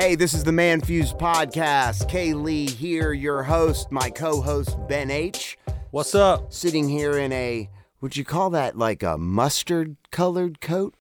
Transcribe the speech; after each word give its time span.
Hey, 0.00 0.14
this 0.14 0.32
is 0.32 0.44
the 0.44 0.50
ManFUzed 0.50 1.18
Podcast. 1.18 2.08
Kay 2.08 2.32
Lee 2.32 2.66
here, 2.70 3.12
your 3.12 3.42
host, 3.42 3.92
my 3.92 4.08
co 4.08 4.40
host, 4.40 4.78
Ben 4.88 5.10
H. 5.10 5.58
What's 5.90 6.14
up? 6.14 6.50
Sitting 6.54 6.88
here 6.88 7.18
in 7.18 7.30
a, 7.32 7.68
would 8.00 8.16
you 8.16 8.24
call 8.24 8.48
that 8.50 8.78
like 8.78 9.02
a 9.02 9.18
mustard 9.18 9.96
colored 10.10 10.62
coat? 10.62 10.94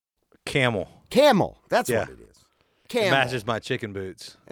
Camel. 0.46 0.90
Camel. 1.10 1.62
That's 1.70 1.90
Yeah. 1.90 2.02
what 2.02 2.10
it 2.10 2.20
is. 2.30 2.38
It 2.84 2.90
Camel. 2.90 3.12
matches 3.12 3.48
my 3.48 3.60
chicken 3.60 3.94
boots. 3.94 4.36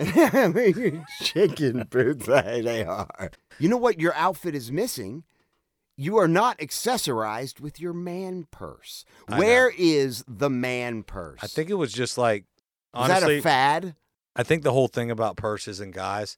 Chicken 1.21 1.85
boots, 1.89 2.25
they 2.25 2.85
are. 2.85 3.29
You 3.59 3.67
know 3.67 3.75
what 3.77 3.99
your 3.99 4.13
outfit 4.15 4.55
is 4.55 4.71
missing? 4.71 5.25
You 5.97 6.15
are 6.19 6.27
not 6.29 6.57
accessorized 6.59 7.59
with 7.59 7.81
your 7.81 7.93
man 7.93 8.47
purse. 8.49 9.03
I 9.27 9.31
know. 9.33 9.37
Where 9.39 9.73
is 9.77 10.23
the 10.25 10.49
man 10.49 11.03
purse? 11.03 11.39
I 11.43 11.47
think 11.47 11.69
it 11.69 11.73
was 11.75 11.91
just 11.91 12.17
like 12.17 12.45
is 12.97 13.07
that 13.09 13.29
a 13.29 13.41
fad? 13.41 13.95
I 14.37 14.43
think 14.43 14.63
the 14.63 14.71
whole 14.71 14.87
thing 14.87 15.11
about 15.11 15.35
purses 15.35 15.79
and 15.79 15.91
guys 15.91 16.37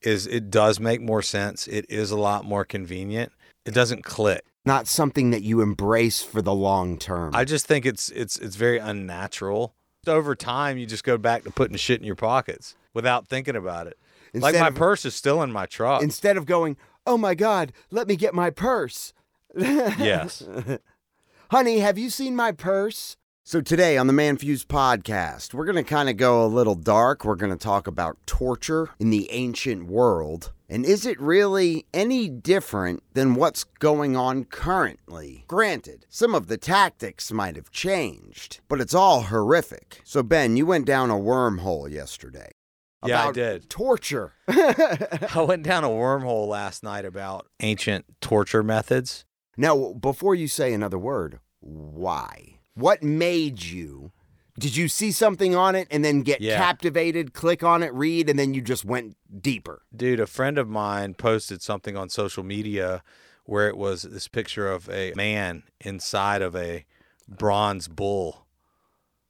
is 0.00 0.26
it 0.26 0.50
does 0.50 0.80
make 0.80 1.00
more 1.00 1.22
sense. 1.22 1.68
It 1.68 1.86
is 1.88 2.10
a 2.10 2.18
lot 2.18 2.44
more 2.44 2.64
convenient. 2.64 3.32
It 3.64 3.74
doesn't 3.74 4.02
click. 4.02 4.42
Not 4.64 4.86
something 4.86 5.30
that 5.30 5.42
you 5.42 5.60
embrace 5.60 6.22
for 6.22 6.40
the 6.40 6.54
long 6.54 6.98
term. 6.98 7.34
I 7.34 7.44
just 7.44 7.66
think 7.66 7.84
it's 7.84 8.08
it's 8.10 8.38
it's 8.38 8.56
very 8.56 8.78
unnatural. 8.78 9.74
Over 10.06 10.34
time, 10.34 10.78
you 10.78 10.86
just 10.86 11.04
go 11.04 11.16
back 11.16 11.44
to 11.44 11.50
putting 11.50 11.76
shit 11.76 12.00
in 12.00 12.06
your 12.06 12.16
pockets 12.16 12.74
without 12.92 13.26
thinking 13.26 13.56
about 13.56 13.86
it. 13.86 13.98
like 14.32 14.58
my 14.58 14.68
of- 14.68 14.74
purse 14.74 15.04
is 15.04 15.14
still 15.14 15.42
in 15.42 15.52
my 15.52 15.66
truck. 15.66 16.02
Instead 16.02 16.36
of 16.36 16.46
going, 16.46 16.76
oh 17.06 17.18
my 17.18 17.34
God, 17.34 17.72
let 17.90 18.08
me 18.08 18.16
get 18.16 18.34
my 18.34 18.50
purse. 18.50 19.12
yes. 19.56 20.42
Honey, 21.50 21.78
have 21.78 21.98
you 21.98 22.10
seen 22.10 22.34
my 22.34 22.52
purse? 22.52 23.16
So, 23.46 23.60
today 23.60 23.98
on 23.98 24.06
the 24.06 24.14
ManFUzed 24.14 24.68
podcast, 24.68 25.52
we're 25.52 25.66
going 25.66 25.76
to 25.76 25.82
kind 25.82 26.08
of 26.08 26.16
go 26.16 26.42
a 26.42 26.48
little 26.48 26.74
dark. 26.74 27.26
We're 27.26 27.34
going 27.34 27.52
to 27.52 27.62
talk 27.62 27.86
about 27.86 28.16
torture 28.24 28.88
in 28.98 29.10
the 29.10 29.30
ancient 29.30 29.84
world. 29.86 30.50
And 30.66 30.86
is 30.86 31.04
it 31.04 31.20
really 31.20 31.84
any 31.92 32.30
different 32.30 33.02
than 33.12 33.34
what's 33.34 33.64
going 33.64 34.16
on 34.16 34.44
currently? 34.46 35.44
Granted, 35.46 36.06
some 36.08 36.34
of 36.34 36.46
the 36.46 36.56
tactics 36.56 37.30
might 37.32 37.56
have 37.56 37.70
changed, 37.70 38.60
but 38.66 38.80
it's 38.80 38.94
all 38.94 39.24
horrific. 39.24 40.00
So, 40.04 40.22
Ben, 40.22 40.56
you 40.56 40.64
went 40.64 40.86
down 40.86 41.10
a 41.10 41.14
wormhole 41.14 41.90
yesterday. 41.90 42.50
Yeah, 43.04 43.28
I 43.28 43.32
did. 43.32 43.68
Torture. 43.68 44.32
I 44.48 45.44
went 45.46 45.64
down 45.64 45.84
a 45.84 45.90
wormhole 45.90 46.48
last 46.48 46.82
night 46.82 47.04
about 47.04 47.46
ancient 47.60 48.06
torture 48.22 48.62
methods. 48.62 49.26
Now, 49.58 49.92
before 49.92 50.34
you 50.34 50.48
say 50.48 50.72
another 50.72 50.98
word, 50.98 51.40
why? 51.60 52.60
What 52.74 53.02
made 53.02 53.62
you? 53.62 54.12
Did 54.58 54.76
you 54.76 54.86
see 54.88 55.10
something 55.10 55.56
on 55.56 55.74
it 55.74 55.88
and 55.90 56.04
then 56.04 56.22
get 56.22 56.40
Yeah. 56.40 56.56
captivated, 56.56 57.32
click 57.34 57.62
on 57.64 57.82
it, 57.82 57.92
read, 57.92 58.28
and 58.30 58.38
then 58.38 58.54
you 58.54 58.60
just 58.62 58.84
went 58.84 59.16
deeper? 59.42 59.82
Dude, 59.94 60.20
a 60.20 60.26
friend 60.26 60.58
of 60.58 60.68
mine 60.68 61.14
posted 61.14 61.60
something 61.60 61.96
on 61.96 62.08
social 62.08 62.44
media 62.44 63.02
where 63.44 63.68
it 63.68 63.76
was 63.76 64.02
this 64.02 64.28
picture 64.28 64.70
of 64.70 64.88
a 64.88 65.12
man 65.16 65.64
inside 65.80 66.40
of 66.40 66.54
a 66.54 66.84
bronze 67.28 67.88
bull. 67.88 68.46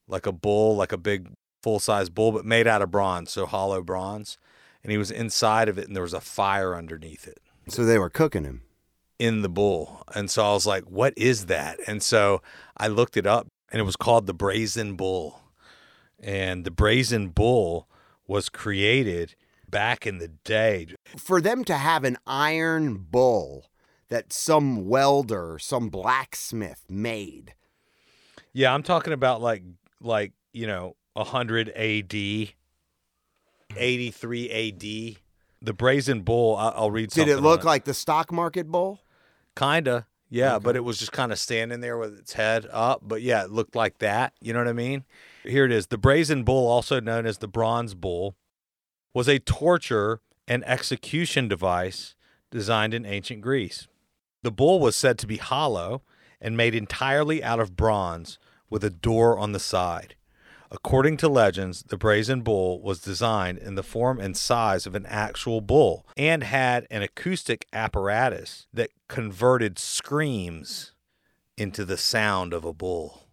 Like 0.06 0.26
a 0.26 0.32
bull, 0.32 0.76
like 0.76 0.92
a 0.92 0.98
big 0.98 1.30
full 1.62 1.80
size 1.80 2.10
bull, 2.10 2.30
but 2.32 2.44
made 2.44 2.66
out 2.66 2.82
of 2.82 2.90
bronze, 2.90 3.32
so 3.32 3.46
hollow 3.46 3.82
bronze. 3.82 4.36
And 4.82 4.90
he 4.92 4.98
was 4.98 5.10
inside 5.10 5.70
of 5.70 5.78
it 5.78 5.86
and 5.86 5.96
there 5.96 6.02
was 6.02 6.12
a 6.12 6.20
fire 6.20 6.76
underneath 6.76 7.26
it 7.26 7.40
So 7.68 7.86
they 7.86 7.98
were 7.98 8.10
cooking 8.10 8.44
him. 8.44 8.62
In 9.18 9.42
the 9.42 9.48
bull. 9.48 10.02
And 10.14 10.30
so 10.30 10.44
I 10.44 10.52
was 10.52 10.66
like, 10.66 10.84
what 10.84 11.14
is 11.16 11.46
that? 11.46 11.78
And 11.86 12.02
so 12.02 12.42
I 12.76 12.88
looked 12.88 13.16
it 13.16 13.26
up 13.26 13.46
and 13.70 13.80
it 13.80 13.84
was 13.84 13.96
called 13.96 14.26
the 14.26 14.34
Brazen 14.34 14.96
Bull. 14.96 15.40
And 16.20 16.64
the 16.64 16.70
Brazen 16.70 17.28
Bull 17.28 17.88
was 18.26 18.48
created 18.48 19.34
back 19.68 20.06
in 20.06 20.18
the 20.18 20.28
day. 20.28 20.88
For 21.16 21.40
them 21.40 21.64
to 21.64 21.74
have 21.74 22.04
an 22.04 22.16
iron 22.26 22.96
bull 23.10 23.66
that 24.08 24.32
some 24.32 24.88
welder, 24.88 25.58
some 25.58 25.88
blacksmith 25.88 26.84
made. 26.88 27.54
Yeah, 28.52 28.72
I'm 28.72 28.82
talking 28.82 29.12
about 29.12 29.40
like 29.42 29.62
like, 30.00 30.32
you 30.52 30.66
know, 30.66 30.96
100 31.14 31.70
AD, 31.70 32.14
83 33.76 34.50
AD. 34.50 35.16
The 35.62 35.72
Brazen 35.72 36.20
Bull, 36.20 36.56
I'll 36.56 36.90
read 36.90 37.10
Did 37.10 37.28
it 37.28 37.40
look 37.40 37.64
like 37.64 37.84
the 37.84 37.94
stock 37.94 38.30
market 38.30 38.68
bull? 38.68 39.00
Kinda, 39.56 40.06
yeah, 40.28 40.58
but 40.58 40.74
it 40.74 40.84
was 40.84 40.98
just 40.98 41.12
kind 41.12 41.30
of 41.30 41.38
standing 41.38 41.80
there 41.80 41.96
with 41.96 42.18
its 42.18 42.32
head 42.32 42.66
up. 42.72 43.02
But 43.02 43.22
yeah, 43.22 43.44
it 43.44 43.50
looked 43.50 43.76
like 43.76 43.98
that. 43.98 44.32
You 44.40 44.52
know 44.52 44.58
what 44.58 44.68
I 44.68 44.72
mean? 44.72 45.04
Here 45.44 45.64
it 45.64 45.72
is. 45.72 45.88
The 45.88 45.98
brazen 45.98 46.42
bull, 46.42 46.66
also 46.66 47.00
known 47.00 47.26
as 47.26 47.38
the 47.38 47.48
bronze 47.48 47.94
bull, 47.94 48.34
was 49.12 49.28
a 49.28 49.38
torture 49.38 50.20
and 50.48 50.64
execution 50.66 51.48
device 51.48 52.14
designed 52.50 52.94
in 52.94 53.06
ancient 53.06 53.42
Greece. 53.42 53.86
The 54.42 54.50
bull 54.50 54.80
was 54.80 54.96
said 54.96 55.18
to 55.18 55.26
be 55.26 55.36
hollow 55.36 56.02
and 56.40 56.56
made 56.56 56.74
entirely 56.74 57.42
out 57.42 57.60
of 57.60 57.76
bronze 57.76 58.38
with 58.68 58.84
a 58.84 58.90
door 58.90 59.38
on 59.38 59.52
the 59.52 59.60
side. 59.60 60.16
According 60.70 61.18
to 61.18 61.28
legends, 61.28 61.84
the 61.84 61.96
brazen 61.96 62.40
bull 62.40 62.82
was 62.82 62.98
designed 62.98 63.58
in 63.58 63.76
the 63.76 63.82
form 63.84 64.18
and 64.18 64.36
size 64.36 64.86
of 64.86 64.96
an 64.96 65.06
actual 65.06 65.60
bull 65.60 66.04
and 66.16 66.42
had 66.42 66.88
an 66.90 67.02
acoustic 67.02 67.66
apparatus 67.72 68.66
that 68.74 68.90
converted 69.14 69.78
screams 69.78 70.90
into 71.56 71.84
the 71.84 71.96
sound 71.96 72.52
of 72.52 72.64
a 72.64 72.72
bull. 72.72 73.28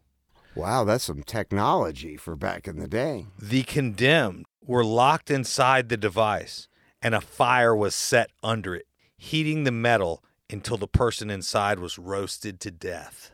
Wow, 0.53 0.83
that's 0.83 1.05
some 1.05 1.23
technology 1.23 2.17
for 2.17 2.35
back 2.35 2.67
in 2.67 2.77
the 2.77 2.87
day. 2.87 3.25
The 3.41 3.63
condemned 3.63 4.45
were 4.63 4.85
locked 4.85 5.31
inside 5.31 5.89
the 5.89 5.97
device 5.97 6.67
and 7.01 7.15
a 7.15 7.21
fire 7.21 7.75
was 7.75 7.95
set 7.95 8.29
under 8.43 8.75
it, 8.75 8.85
heating 9.17 9.63
the 9.63 9.71
metal 9.71 10.23
until 10.51 10.77
the 10.77 10.87
person 10.87 11.31
inside 11.31 11.79
was 11.79 11.97
roasted 11.97 12.59
to 12.59 12.69
death. 12.69 13.31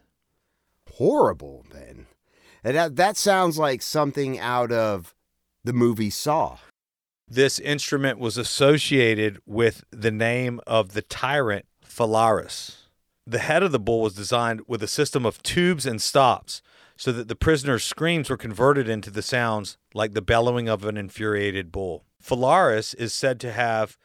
Horrible, 0.94 1.66
Ben. 1.70 2.06
And 2.64 2.78
that, 2.78 2.96
that 2.96 3.18
sounds 3.18 3.58
like 3.58 3.82
something 3.82 4.40
out 4.40 4.72
of 4.72 5.14
the 5.66 5.74
movie 5.74 6.10
Saw. 6.10 6.60
This 7.28 7.60
instrument 7.60 8.20
was 8.20 8.38
associated 8.38 9.40
with 9.46 9.84
the 9.92 10.12
name 10.12 10.62
of 10.66 10.94
the 10.94 11.02
tyrant 11.02 11.66
Phalaris. 11.98 12.76
The 13.26 13.40
head 13.40 13.64
of 13.64 13.72
the 13.72 13.80
bull 13.80 14.02
was 14.02 14.14
designed 14.14 14.62
with 14.68 14.84
a 14.84 14.88
system 14.88 15.26
of 15.26 15.42
tubes 15.42 15.88
and 15.88 16.00
stops 16.00 16.62
so 16.96 17.12
that 17.12 17.28
the 17.28 17.36
prisoner's 17.36 17.84
screams 17.84 18.30
were 18.30 18.38
converted 18.38 18.88
into 18.88 19.10
the 19.10 19.24
sounds 19.24 19.78
like 19.96 20.14
the 20.14 20.22
bellowing 20.22 20.70
of 20.70 20.86
an 20.86 20.96
infuriated 20.96 21.72
bull. 21.72 22.06
Phalaris 22.24 22.94
is 23.00 23.16
said 23.16 23.40
to 23.40 23.52
have 23.52 23.98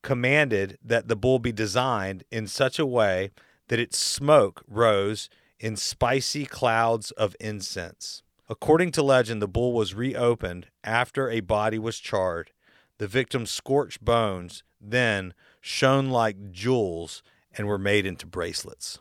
commanded 0.00 0.78
that 0.82 1.08
the 1.08 1.16
bull 1.16 1.38
be 1.38 1.52
designed 1.52 2.24
in 2.30 2.46
such 2.46 2.78
a 2.78 2.86
way 2.86 3.30
that 3.68 3.78
its 3.78 3.98
smoke 3.98 4.62
rose 4.66 5.28
in 5.60 5.76
spicy 5.76 6.46
clouds 6.46 7.10
of 7.10 7.36
incense. 7.40 8.22
According 8.48 8.92
to 8.92 9.02
legend, 9.02 9.42
the 9.42 9.48
bull 9.48 9.74
was 9.74 9.94
reopened 9.94 10.68
after 10.82 11.28
a 11.28 11.40
body 11.40 11.78
was 11.78 11.98
charred. 11.98 12.52
The 12.96 13.06
victim's 13.06 13.50
scorched 13.50 14.02
bones 14.02 14.62
then 14.80 15.34
shone 15.60 16.10
like 16.10 16.52
jewels 16.52 17.22
and 17.56 17.66
were 17.66 17.78
made 17.78 18.06
into 18.06 18.26
bracelets. 18.26 18.98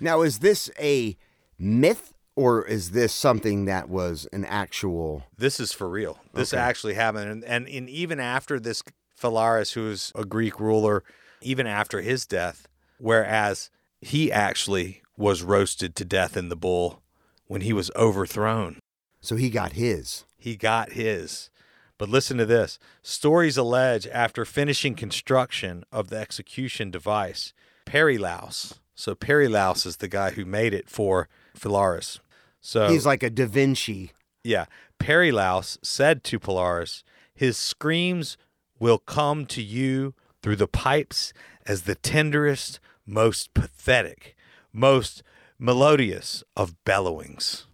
Now, 0.00 0.22
is 0.22 0.40
this 0.40 0.70
a 0.80 1.16
myth 1.58 2.12
or 2.34 2.64
is 2.66 2.90
this 2.90 3.12
something 3.12 3.66
that 3.66 3.88
was 3.88 4.26
an 4.32 4.44
actual? 4.44 5.24
This 5.36 5.60
is 5.60 5.72
for 5.72 5.88
real. 5.88 6.18
This 6.34 6.52
Okay. 6.52 6.60
actually 6.62 6.94
happened. 6.94 7.30
And, 7.30 7.44
and, 7.44 7.68
and 7.68 7.88
even 7.90 8.18
after 8.20 8.58
this 8.58 8.82
Phalaris, 9.20 9.74
who 9.74 9.82
was 9.84 10.10
a 10.14 10.24
Greek 10.24 10.58
ruler, 10.58 11.04
even 11.40 11.66
after 11.66 12.00
his 12.00 12.26
death, 12.26 12.66
whereas 12.98 13.70
he 14.00 14.32
actually 14.32 15.02
was 15.16 15.42
roasted 15.42 15.94
to 15.96 16.04
death 16.04 16.36
in 16.36 16.48
the 16.48 16.56
bull 16.56 17.02
when 17.46 17.60
he 17.60 17.72
was 17.72 17.90
overthrown. 17.94 18.78
So 19.20 19.36
he 19.36 19.50
got 19.50 19.72
his. 19.74 20.24
He 20.36 20.56
got 20.56 20.92
his. 20.92 21.50
But 21.98 22.08
listen 22.08 22.38
to 22.38 22.46
this. 22.46 22.80
Stories 23.02 23.56
allege 23.56 24.08
after 24.08 24.44
finishing 24.44 24.94
construction 24.96 25.84
of 25.92 26.08
the 26.08 26.16
execution 26.16 26.90
device, 26.90 27.52
Perilaus. 27.86 28.74
So 28.94 29.14
Perilaus 29.14 29.86
is 29.86 29.96
the 29.96 30.08
guy 30.08 30.30
who 30.30 30.44
made 30.44 30.74
it 30.74 30.88
for 30.88 31.28
Phalaris. 31.58 32.18
So 32.60 32.88
He's 32.88 33.06
like 33.06 33.22
a 33.22 33.30
Da 33.30 33.46
Vinci. 33.46 34.12
yeah, 34.44 34.66
Perilaus 34.98 35.78
said 35.82 36.22
to 36.24 36.38
Polaris, 36.38 37.02
"His 37.34 37.56
screams 37.56 38.36
will 38.78 38.98
come 38.98 39.46
to 39.46 39.62
you 39.62 40.14
through 40.42 40.56
the 40.56 40.68
pipes 40.68 41.32
as 41.66 41.82
the 41.82 41.94
tenderest, 41.94 42.78
most 43.06 43.52
pathetic, 43.54 44.36
most 44.72 45.22
melodious 45.58 46.44
of 46.56 46.74
bellowings." 46.84 47.66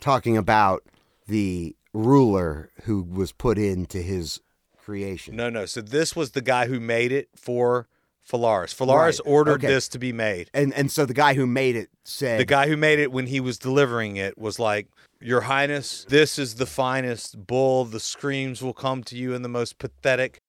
talking 0.00 0.36
about 0.36 0.84
the 1.26 1.74
ruler 1.92 2.70
who 2.84 3.02
was 3.02 3.32
put 3.32 3.58
into 3.58 3.98
his 4.00 4.40
creation. 4.78 5.34
No, 5.34 5.50
no. 5.50 5.66
So 5.66 5.80
this 5.80 6.14
was 6.14 6.30
the 6.30 6.40
guy 6.40 6.66
who 6.66 6.78
made 6.78 7.10
it 7.10 7.28
for 7.34 7.88
Phalaris. 8.30 8.74
Phalaris 8.74 9.20
Right, 9.20 9.20
ordered 9.24 9.64
okay. 9.64 9.68
this 9.68 9.88
to 9.88 9.98
be 9.98 10.12
made. 10.12 10.50
And 10.52 10.74
and 10.74 10.90
so 10.92 11.06
the 11.06 11.14
guy 11.14 11.34
who 11.34 11.46
made 11.46 11.76
it 11.76 11.88
said 12.04 12.38
The 12.40 12.44
guy 12.44 12.68
who 12.68 12.76
made 12.76 12.98
it 12.98 13.10
when 13.12 13.26
he 13.26 13.40
was 13.40 13.58
delivering 13.58 14.16
it 14.16 14.36
was 14.36 14.58
like, 14.58 14.86
Your 15.20 15.42
Highness, 15.42 16.04
this 16.08 16.38
is 16.38 16.56
the 16.56 16.66
finest 16.66 17.46
bull. 17.46 17.84
The 17.84 18.00
screams 18.00 18.62
will 18.62 18.74
come 18.74 19.02
to 19.04 19.16
you 19.16 19.34
in 19.34 19.42
the 19.42 19.48
most 19.48 19.78
pathetic 19.78 20.40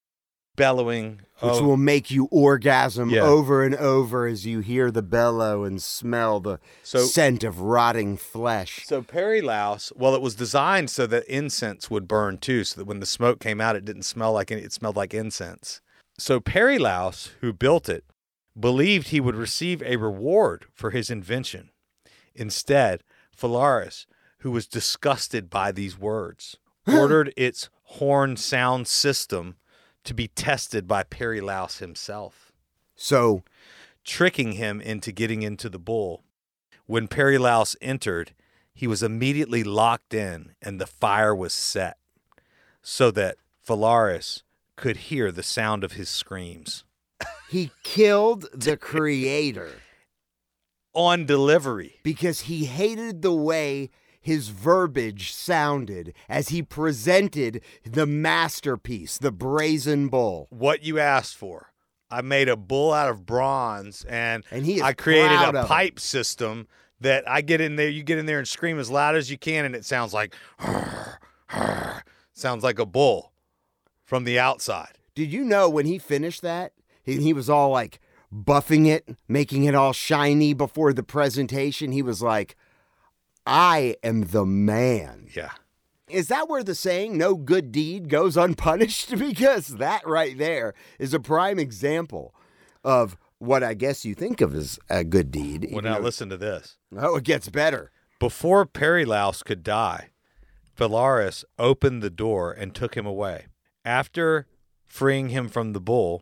bellowing. 0.56 1.22
which 1.40 1.54
of- 1.54 1.66
will 1.66 1.78
make 1.78 2.12
you 2.12 2.28
orgasm 2.32 3.10
Yeah. 3.10 3.22
over 3.22 3.64
and 3.64 3.74
over 3.74 4.28
as 4.28 4.46
you 4.46 4.60
hear 4.60 4.92
the 4.92 5.02
bellow 5.02 5.64
and 5.64 5.82
smell 5.82 6.42
the 6.42 6.60
So- 6.84 7.06
scent 7.06 7.46
of 7.46 7.62
rotting 7.62 8.18
flesh. 8.18 8.82
So 8.86 9.02
Perilaus, 9.02 9.94
well, 9.96 10.14
it 10.16 10.22
was 10.22 10.36
designed 10.36 10.90
so 10.90 11.08
that 11.08 11.24
incense 11.34 11.90
would 11.90 12.10
burn 12.10 12.40
too, 12.40 12.66
so 12.66 12.82
that 12.82 12.86
when 12.86 13.00
the 13.00 13.06
smoke 13.06 13.40
came 13.40 13.62
out, 13.62 13.78
it 13.78 13.86
didn't 13.86 14.04
smell 14.04 14.34
like 14.34 14.52
any, 14.52 14.64
it 14.64 14.74
smelled 14.74 14.98
like 14.98 15.14
incense. 15.14 15.80
So 16.20 16.40
Perilaus, 16.40 17.32
who 17.42 17.54
built 17.54 17.88
it, 17.88 18.04
believed 18.60 19.08
he 19.08 19.22
would 19.22 19.36
receive 19.36 19.82
a 19.82 19.96
reward 19.96 20.66
for 20.74 20.92
his 20.92 21.10
invention. 21.10 21.70
Instead, 22.36 23.04
Phalaris, 23.36 24.06
who 24.40 24.52
was 24.52 24.68
disgusted 24.68 25.50
by 25.50 25.72
these 25.72 25.98
words, 25.98 26.58
ordered 26.88 27.34
its 27.38 27.70
horn 27.84 28.36
sound 28.36 28.88
system 28.88 29.56
to 30.04 30.14
be 30.14 30.28
tested 30.28 30.88
by 30.88 31.04
Perilaus 31.04 31.80
himself 31.80 32.52
So 32.96 33.44
tricking 34.04 34.54
him 34.54 34.82
into 34.82 35.12
getting 35.12 35.42
into 35.44 35.70
the 35.70 35.80
bull. 35.80 36.24
When 36.86 37.08
Perilaus 37.08 37.76
entered, 37.82 38.34
he 38.74 38.88
was 38.88 39.04
immediately 39.04 39.64
locked 39.64 40.14
in 40.14 40.54
and 40.62 40.80
the 40.80 40.88
fire 40.88 41.36
was 41.36 41.54
set 41.54 41.98
so 42.82 43.12
that 43.12 43.38
Phalaris 43.66 44.44
could 44.80 44.98
hear 44.98 45.32
the 45.32 45.44
sound 45.44 45.84
of 45.84 45.94
his 45.94 46.10
screams. 46.10 46.84
he 47.50 47.72
killed 47.84 48.48
the 48.54 48.78
creator 48.78 49.72
On 50.94 51.26
delivery, 51.26 52.00
because 52.04 52.42
he 52.42 52.66
hated 52.66 53.22
the 53.22 53.34
way 53.34 53.90
his 54.22 54.50
verbiage 54.50 55.32
sounded 55.34 56.14
as 56.28 56.50
he 56.50 56.62
presented 56.62 57.62
the 57.84 58.06
masterpiece, 58.06 59.18
the 59.18 59.32
brazen 59.32 60.08
bull. 60.10 60.48
what 60.50 60.84
you 60.84 61.00
asked 61.00 61.36
for. 61.36 61.72
I 62.12 62.22
made 62.22 62.50
a 62.50 62.58
bull 62.58 62.92
out 62.92 63.10
of 63.10 63.26
bronze 63.26 64.04
and, 64.10 64.44
And 64.52 64.66
he 64.66 64.82
I 64.82 64.94
created 64.94 65.38
a 65.38 65.50
of 65.50 65.56
it. 65.56 65.66
pipe 65.68 66.00
system 66.00 66.68
that 67.00 67.28
I 67.30 67.42
get 67.42 67.62
in 67.62 67.76
there, 67.76 67.88
you 67.90 68.04
get 68.04 68.18
in 68.18 68.26
there 68.26 68.40
and 68.40 68.48
scream 68.48 68.80
as 68.80 68.90
loud 68.90 69.16
as 69.16 69.30
you 69.32 69.38
can, 69.38 69.64
and 69.66 69.76
it 69.76 69.86
sounds 69.86 70.14
like 70.14 70.34
sounds 72.34 72.64
like 72.64 72.80
a 72.80 72.86
bull 72.86 73.32
from 74.10 74.24
the 74.24 74.40
outside. 74.40 74.98
Did 75.14 75.32
you 75.32 75.44
know 75.44 75.70
when 75.70 75.86
he 75.86 76.00
finished 76.00 76.42
that, 76.42 76.74
he, 77.04 77.22
he 77.22 77.32
was 77.32 77.48
all 77.48 77.70
like 77.70 78.00
buffing 78.34 78.88
it, 78.88 79.08
making 79.28 79.66
it 79.66 79.76
all 79.76 79.94
shiny 79.94 80.56
before 80.56 80.94
the 80.94 81.04
presentation? 81.04 81.92
He 81.92 82.02
was 82.02 82.20
like, 82.24 82.56
I 83.46 83.96
am 84.04 84.22
the 84.22 84.48
man. 84.48 85.28
Yeah. 85.36 85.52
Is 86.10 86.28
that 86.30 86.50
where 86.50 86.64
the 86.64 86.74
saying, 86.74 87.20
no 87.20 87.36
good 87.36 87.72
deed 87.72 88.10
goes 88.10 88.36
unpunished? 88.36 89.16
Because 89.18 89.68
that 89.78 90.08
right 90.08 90.36
there 90.36 90.74
is 90.98 91.14
a 91.14 91.20
prime 91.20 91.60
example 91.60 92.34
of 92.84 93.16
what 93.38 93.64
I 93.64 93.76
guess 93.76 94.06
you 94.06 94.16
think 94.16 94.42
of 94.42 94.56
as 94.56 94.80
a 94.90 95.04
good 95.04 95.30
deed. 95.30 95.68
Well, 95.72 95.84
now 95.84 96.00
though- 96.00 96.04
listen 96.06 96.30
to 96.30 96.38
this. 96.38 96.78
Oh, 96.98 97.18
it 97.18 97.26
gets 97.26 97.48
better. 97.50 97.92
Before 98.20 98.66
Perilaus 98.66 99.44
could 99.44 99.62
die, 99.62 100.10
Phalaris 100.76 101.44
opened 101.60 102.02
the 102.02 102.10
door 102.10 102.52
and 102.52 102.74
took 102.74 102.96
him 102.98 103.06
away. 103.06 103.46
After 103.90 104.46
freeing 104.86 105.30
him 105.30 105.50
from 105.50 105.74
the 105.74 105.82
bull, 105.82 106.22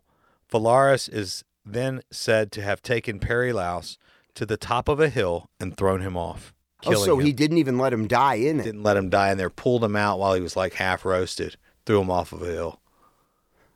Phalaris 0.50 1.10
is 1.10 1.44
then 1.66 2.02
said 2.10 2.50
to 2.54 2.62
have 2.62 2.82
taken 2.82 3.20
Perilaus 3.20 3.98
to 4.36 4.46
the 4.46 4.56
top 4.56 4.88
of 4.88 5.02
a 5.02 5.10
hill 5.10 5.50
and 5.60 5.76
thrown 5.76 6.00
him 6.00 6.16
off. 6.16 6.54
Oh, 6.86 6.94
so 6.94 7.20
him. 7.20 7.26
he 7.26 7.34
didn't 7.34 7.58
even 7.58 7.78
let 7.78 7.92
him 7.92 8.08
die 8.08 8.36
in 8.36 8.62
it. 8.62 8.64
didn't 8.64 8.84
let 8.84 8.96
him 8.96 9.10
die 9.10 9.32
in 9.32 9.38
there, 9.38 9.50
pulled 9.50 9.84
him 9.84 9.98
out 9.98 10.18
while 10.18 10.34
he 10.34 10.40
was 10.40 10.56
like 10.56 10.76
half 10.76 11.04
roasted, 11.04 11.58
threw 11.86 12.00
him 12.00 12.10
off 12.10 12.32
of 12.32 12.42
a 12.42 12.46
hill. 12.46 12.80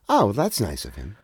Oh, 0.07 0.31
that's 0.31 0.61
nice 0.61 0.85
of 0.85 0.95
him. 0.95 1.17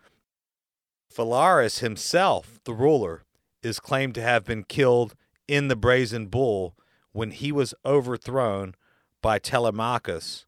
Phalaris 1.09 1.79
himself, 1.79 2.59
the 2.65 2.73
ruler, 2.73 3.23
is 3.63 3.79
claimed 3.79 4.13
to 4.15 4.21
have 4.21 4.43
been 4.43 4.65
killed 4.65 5.15
in 5.47 5.69
the 5.69 5.77
brazen 5.77 6.25
bull 6.25 6.75
when 7.13 7.31
he 7.31 7.49
was 7.49 7.73
overthrown 7.85 8.75
by 9.21 9.39
Telemachus, 9.39 10.45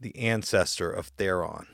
the 0.00 0.16
ancestor 0.18 0.90
of 0.90 1.06
Theron. 1.08 1.66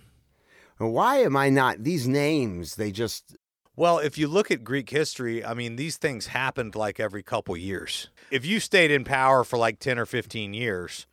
Why 0.79 1.19
am 1.19 1.37
I 1.37 1.51
not? 1.51 1.85
These 1.85 2.09
names, 2.09 2.77
they 2.77 2.91
just. 2.91 3.37
Well, 3.77 3.99
if 3.99 4.17
you 4.19 4.29
look 4.29 4.51
at 4.51 4.65
Greek 4.65 4.91
history, 4.91 5.45
I 5.45 5.55
mean, 5.55 5.77
these 5.77 5.97
things 5.97 6.29
happened 6.29 6.75
like 6.75 6.99
every 7.01 7.23
couple 7.23 7.57
years. 7.57 8.09
If 8.31 8.45
you 8.45 8.61
stayed 8.61 8.91
in 8.91 9.05
power 9.05 9.43
for 9.45 9.57
like 9.59 9.79
10 9.79 9.99
or 9.99 10.07
15 10.07 10.53
years, 10.55 11.07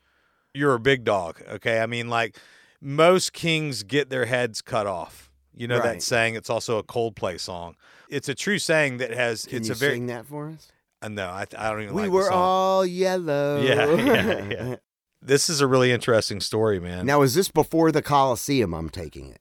you're 0.53 0.73
a 0.73 0.79
big 0.79 1.03
dog, 1.03 1.41
okay? 1.49 1.79
I 1.81 1.85
mean, 1.85 2.09
like 2.09 2.37
most 2.81 3.31
kings 3.33 3.83
get 3.83 4.09
their 4.09 4.25
heads 4.25 4.61
cut 4.61 4.85
off. 4.87 5.29
You 5.53 5.67
know 5.67 5.79
Right. 5.79 5.93
that 5.93 6.03
saying? 6.03 6.35
It's 6.35 6.49
also 6.49 6.77
a 6.77 6.83
Coldplay 6.83 7.39
song. 7.39 7.75
It's 8.09 8.29
a 8.29 8.35
true 8.35 8.59
saying 8.59 8.97
that 8.97 9.11
has, 9.11 9.45
Can 9.45 9.57
it's 9.57 9.67
you 9.69 9.73
a 9.73 9.75
very, 9.75 9.93
sing 9.95 10.07
that 10.07 10.25
for 10.25 10.49
us? 10.49 10.71
uh, 11.01 11.07
no, 11.09 11.25
I, 11.27 11.45
I 11.57 11.69
don't 11.71 11.81
even 11.83 11.95
know. 11.95 12.01
We 12.01 12.03
like 12.03 12.11
were 12.11 12.31
all 12.31 12.85
yellow. 12.85 13.61
Yeah, 13.61 13.95
yeah, 13.95 14.49
yeah. 14.49 14.75
This 15.21 15.49
is 15.49 15.61
a 15.61 15.67
really 15.67 15.91
interesting 15.91 16.39
story, 16.39 16.79
man. 16.79 17.05
Now, 17.05 17.21
is 17.21 17.33
this 17.33 17.49
before 17.49 17.91
the 17.91 18.01
Colosseum? 18.01 18.73
I'm 18.73 18.89
taking 18.89 19.31
it. 19.31 19.39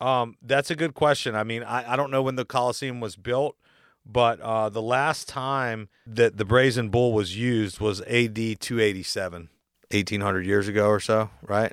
Um, 0.00 0.36
that's 0.42 0.70
a 0.70 0.76
good 0.76 0.94
question. 0.94 1.34
I 1.34 1.44
mean, 1.44 1.62
I, 1.62 1.92
I 1.92 1.96
don't 1.96 2.10
know 2.10 2.22
when 2.22 2.36
the 2.36 2.44
Colosseum 2.44 3.00
was 3.00 3.16
built, 3.16 3.56
but 4.04 4.40
uh, 4.40 4.68
the 4.68 4.82
last 4.82 5.28
time 5.28 5.88
that 6.06 6.36
the 6.38 6.44
brazen 6.44 6.88
bull 6.88 7.12
was 7.12 7.36
used 7.36 7.80
was 7.80 8.00
AD 8.02 8.34
287, 8.36 9.48
1800 9.90 10.46
years 10.46 10.68
ago 10.68 10.88
or 10.88 10.98
so, 11.00 11.30
right? 11.42 11.72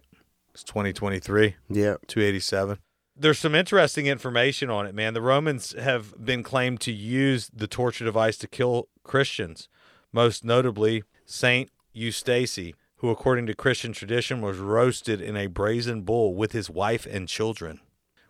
It's 0.54 0.64
2023, 0.64 1.56
Yeah. 1.70 1.96
287. 2.08 2.78
There's 3.16 3.40
some 3.40 3.56
interesting 3.56 4.06
information 4.08 4.70
on 4.70 4.86
it, 4.86 4.96
man. 4.96 5.14
The 5.14 5.22
Romans 5.22 5.74
have 5.78 6.14
been 6.24 6.42
claimed 6.44 6.80
to 6.82 6.92
use 6.92 7.50
the 7.54 7.68
torture 7.68 8.06
device 8.06 8.38
to 8.38 8.48
kill 8.48 8.88
Christians, 9.04 9.68
most 10.14 10.46
notably 10.46 11.04
Saint 11.26 11.70
Eustace, 11.92 12.72
who, 13.00 13.10
according 13.10 13.46
to 13.48 13.54
Christian 13.56 13.94
tradition, 13.94 14.42
was 14.42 14.58
roasted 14.58 15.22
in 15.22 15.36
a 15.36 15.48
brazen 15.48 16.02
bull 16.02 16.36
with 16.36 16.52
his 16.52 16.70
wife 16.70 17.06
and 17.10 17.28
children 17.28 17.80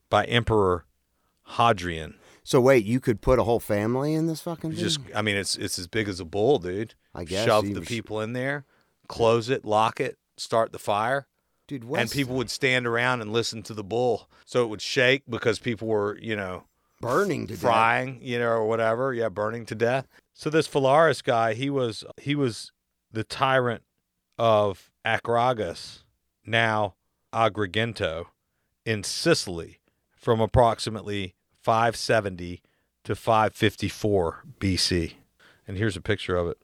by 0.10 0.25
Emperor 0.25 0.86
Hadrian. 1.57 2.16
So 2.44 2.62
wait, 2.62 2.86
you 2.86 3.00
could 3.00 3.21
put 3.21 3.39
a 3.39 3.44
whole 3.44 3.60
family 3.60 4.13
in 4.13 4.27
this 4.27 4.42
fucking 4.42 4.71
thing? 4.71 4.80
just, 4.80 5.00
I 5.16 5.21
mean, 5.21 5.36
it's 5.36 5.56
it's 5.56 5.77
as 5.77 5.88
big 5.88 6.07
as 6.07 6.19
a 6.19 6.25
bull, 6.25 6.60
dude. 6.60 6.95
I 7.13 7.24
guess 7.24 7.45
shove 7.45 7.74
the 7.74 7.81
people 7.81 8.21
in 8.21 8.33
there, 8.33 8.66
close 9.07 9.49
it, 9.49 9.66
lock 9.66 9.99
it, 9.99 10.18
start 10.38 10.71
the 10.71 10.80
fire, 10.80 11.28
dude. 11.68 11.83
and 11.83 12.09
people 12.09 12.35
would 12.35 12.49
stand 12.49 12.88
around 12.88 13.21
and 13.21 13.33
listen 13.33 13.61
to 13.64 13.73
the 13.73 13.83
bull, 13.83 14.30
so 14.45 14.64
it 14.64 14.68
would 14.68 14.81
shake 14.81 15.23
because 15.30 15.59
people 15.59 15.88
were, 15.88 16.18
you 16.19 16.35
know, 16.35 16.64
burning 17.02 17.47
to 17.47 17.54
death. 17.54 17.61
frying, 17.61 18.19
you 18.21 18.40
know, 18.40 18.49
or 18.49 18.68
whatever. 18.68 19.14
Yeah, 19.14 19.30
burning 19.30 19.66
to 19.68 19.76
death. 19.76 20.07
So 20.33 20.49
this 20.49 20.68
Phalaris 20.68 21.23
guy, 21.23 21.54
he 21.54 21.69
was 21.69 22.04
he 22.18 22.35
was 22.35 22.71
the 23.11 23.23
tyrant 23.23 23.83
of 24.39 24.89
Acragas, 25.05 25.99
now 26.45 26.95
Agrigento, 27.33 28.25
in 28.85 29.03
Sicily, 29.03 29.79
from 30.15 30.39
approximately 30.39 31.35
570 31.61 32.61
to 33.03 33.15
554 33.15 34.43
BC. 34.59 35.13
And 35.67 35.77
here's 35.77 35.97
a 35.97 36.01
picture 36.01 36.35
of 36.35 36.47
it. 36.47 36.57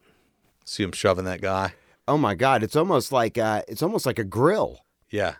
See 0.63 0.82
him 0.84 0.94
shoving 0.94 1.25
that 1.25 1.41
guy. 1.41 1.74
Oh 2.08 2.17
my 2.17 2.34
god, 2.34 2.63
it's 2.63 2.75
almost 2.75 3.12
like 3.12 3.38
uh, 3.38 3.62
it's 3.67 3.84
almost 3.84 4.05
like 4.05 4.20
a 4.20 4.24
grill. 4.24 4.79
Yeah, 5.10 5.36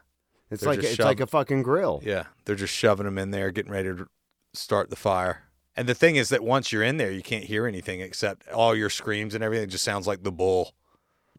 It's 0.51 0.61
They're 0.61 0.73
like 0.73 0.83
it's 0.83 0.99
like 0.99 1.19
a 1.19 1.27
fucking 1.27 1.63
grill. 1.63 2.01
yeah. 2.03 2.25
They're 2.45 2.55
just 2.55 2.73
shoving 2.73 3.07
him 3.07 3.17
in 3.17 3.31
there, 3.31 3.49
getting 3.51 3.71
ready 3.71 3.89
to 3.89 4.07
start 4.53 4.89
the 4.89 4.95
fire. 4.95 5.43
And 5.75 5.87
the 5.89 5.95
thing 5.95 6.15
is 6.15 6.29
that 6.29 6.43
once 6.43 6.71
you're 6.71 6.83
in 6.83 6.97
there, 6.97 7.11
you 7.11 7.21
can't 7.21 7.43
hear 7.45 7.65
anything 7.67 8.01
except 8.01 8.47
all 8.49 8.75
your 8.75 8.89
screams 8.89 9.35
and 9.35 9.43
everything. 9.43 9.63
It 9.65 9.71
just 9.71 9.83
sounds 9.83 10.07
like 10.07 10.23
the 10.23 10.31
bull. 10.31 10.73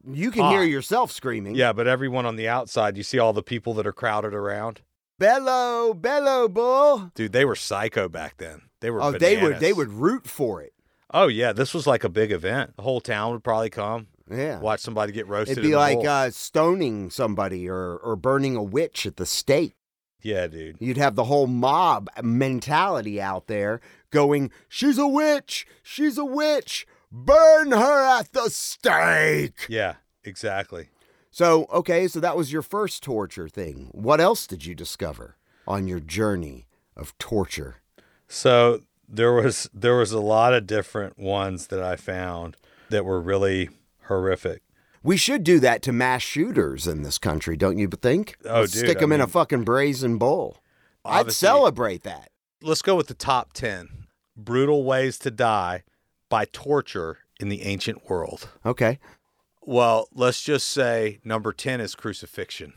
You 0.09 0.31
can 0.31 0.43
Ah. 0.43 0.51
hear 0.51 0.63
yourself 0.65 1.11
screaming. 1.11 1.55
Yeah, 1.55 1.73
but 1.73 1.87
everyone 1.87 2.27
on 2.27 2.37
the 2.37 2.49
outside, 2.49 2.97
you 2.97 3.03
see 3.03 3.19
all 3.19 3.33
the 3.33 3.43
people 3.43 3.75
that 3.75 3.87
are 3.87 3.93
crowded 3.93 4.35
around. 4.35 4.83
Bellow, 5.19 5.95
bellow, 5.95 6.47
bull. 6.49 7.11
Dude, 7.15 7.33
they 7.33 7.45
were 7.45 7.57
psycho 7.57 8.09
back 8.09 8.37
then. 8.37 8.63
They 8.81 8.91
were. 8.91 9.03
Oh, 9.03 9.13
they 9.13 9.41
would 9.43 9.61
they 9.61 9.73
would 9.73 9.93
root 9.93 10.27
for 10.27 10.61
it. 10.63 10.73
Oh 11.13 11.27
yeah, 11.29 11.53
this 11.53 11.73
was 11.73 11.87
like 11.87 12.05
a 12.05 12.09
big 12.09 12.31
event. 12.33 12.77
The 12.77 12.83
whole 12.83 13.01
town 13.01 13.33
would 13.33 13.43
probably 13.43 13.71
come 13.71 14.09
Yeah. 14.31 14.59
watch 14.61 14.81
somebody 14.81 15.13
get 15.13 15.27
roasted. 15.27 15.59
It'd 15.59 15.69
be 15.71 15.75
like 15.77 16.05
uh, 16.05 16.31
stoning 16.31 17.09
somebody 17.11 17.69
or, 17.69 17.97
or 17.97 18.15
burning 18.17 18.57
a 18.57 18.63
witch 18.63 19.07
at 19.07 19.17
the 19.17 19.25
stake. 19.27 19.75
yeah, 20.21 20.47
dude. 20.49 20.77
You'd 20.81 20.97
have 20.99 21.15
the 21.15 21.25
whole 21.25 21.47
mob 21.47 22.11
mentality 22.23 23.21
out 23.21 23.47
there 23.47 23.81
going, 24.11 24.51
She's 24.69 24.99
a 24.99 25.07
witch! 25.07 25.67
She's 25.83 26.19
a 26.19 26.25
witch! 26.25 26.87
Burn 27.11 27.73
her 27.73 28.19
at 28.19 28.33
the 28.33 28.51
stake! 28.51 29.67
Yeah, 29.69 29.95
exactly. 30.25 30.89
So, 31.31 31.67
okay, 31.73 32.09
so 32.09 32.19
that 32.21 32.37
was 32.37 32.53
your 32.53 32.63
first 32.63 33.03
torture 33.03 33.49
thing. 33.49 33.89
What 33.93 34.21
else 34.21 34.47
did 34.47 34.65
you 34.65 34.75
discover 34.75 35.37
on 35.69 35.87
your 35.87 36.01
journey 36.01 36.67
of 36.97 37.17
torture? 37.19 37.77
So 38.27 38.81
there 39.09 39.33
was 39.33 39.69
there 39.73 39.97
was 39.97 40.13
a 40.13 40.21
lot 40.21 40.55
of 40.55 40.67
different 40.67 41.19
ones 41.19 41.69
that 41.69 41.83
I 41.83 41.97
found 41.97 42.57
that 42.89 43.05
were 43.05 43.21
really 43.21 43.71
horrific. 44.05 44.63
We 45.03 45.17
should 45.17 45.45
do 45.45 45.61
that 45.61 45.83
to 45.83 45.93
mass 45.93 46.23
shooters 46.23 46.87
in 46.87 47.03
this 47.03 47.19
country, 47.19 47.57
don't 47.57 47.79
you 47.79 47.87
think? 47.89 48.37
Oh, 48.45 48.61
Let's 48.61 48.73
dude, 48.73 48.85
stick 48.85 48.97
I 48.97 49.01
them 49.01 49.13
in 49.13 49.21
a 49.21 49.29
fucking 49.29 49.63
brazen 49.63 50.19
bull. 50.19 50.59
I'd 51.05 51.33
celebrate 51.33 52.03
that. 52.03 52.31
Let's 52.61 52.83
go 52.83 52.97
with 52.97 53.07
the 53.07 53.15
top 53.15 53.53
10 53.53 54.07
brutal 54.37 54.83
ways 54.83 55.19
to 55.19 55.31
die 55.31 55.85
by 56.29 56.47
torture 56.47 57.19
in 57.41 57.49
the 57.49 57.63
ancient 57.63 58.09
world. 58.09 58.49
Okay. 58.65 58.99
Well, 59.63 60.09
let's 60.15 60.43
just 60.43 60.69
say 60.69 61.21
number 61.25 61.53
10 61.53 61.81
is 61.81 61.95
crucifixion. 61.95 62.73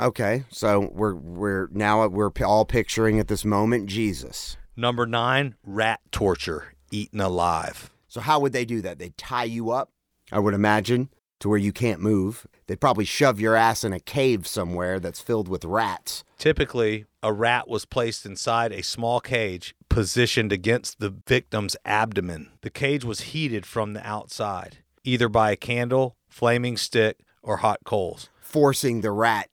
Okay. 0.00 0.44
So 0.50 0.90
we're 0.92 1.14
we're 1.14 1.68
now 1.72 2.06
we're 2.06 2.30
all 2.44 2.64
picturing 2.64 3.18
at 3.18 3.28
this 3.28 3.44
moment 3.44 3.88
Jesus. 3.88 4.56
Number 4.76 5.06
9, 5.06 5.56
rat 5.64 6.00
torture, 6.12 6.74
eaten 6.92 7.20
alive. 7.20 7.90
So 8.06 8.20
how 8.20 8.38
would 8.40 8.52
they 8.52 8.64
do 8.64 8.80
that? 8.82 8.98
They'd 8.98 9.18
tie 9.18 9.44
you 9.44 9.70
up, 9.70 9.90
I 10.30 10.38
would 10.38 10.54
imagine, 10.54 11.08
to 11.40 11.48
where 11.48 11.58
you 11.58 11.72
can't 11.72 12.00
move. 12.00 12.46
They'd 12.66 12.80
probably 12.80 13.04
shove 13.04 13.40
your 13.40 13.56
ass 13.56 13.82
in 13.82 13.92
a 13.92 14.00
cave 14.00 14.46
somewhere 14.46 15.00
that's 15.00 15.20
filled 15.20 15.48
with 15.48 15.64
rats. 15.64 16.22
Typically, 16.38 17.06
a 17.22 17.32
rat 17.32 17.68
was 17.68 17.84
placed 17.84 18.24
inside 18.24 18.72
a 18.72 18.82
small 18.82 19.20
cage 19.20 19.74
positioned 19.98 20.52
against 20.52 21.00
the 21.00 21.12
victim's 21.26 21.76
abdomen. 21.84 22.50
The 22.60 22.70
cage 22.70 23.04
was 23.04 23.32
heated 23.32 23.66
from 23.66 23.94
the 23.94 24.08
outside, 24.08 24.78
either 25.02 25.28
by 25.28 25.50
a 25.50 25.56
candle, 25.56 26.16
flaming 26.28 26.76
stick, 26.76 27.18
or 27.42 27.56
hot 27.56 27.80
coals, 27.84 28.28
forcing 28.40 29.00
the 29.00 29.10
rat 29.10 29.50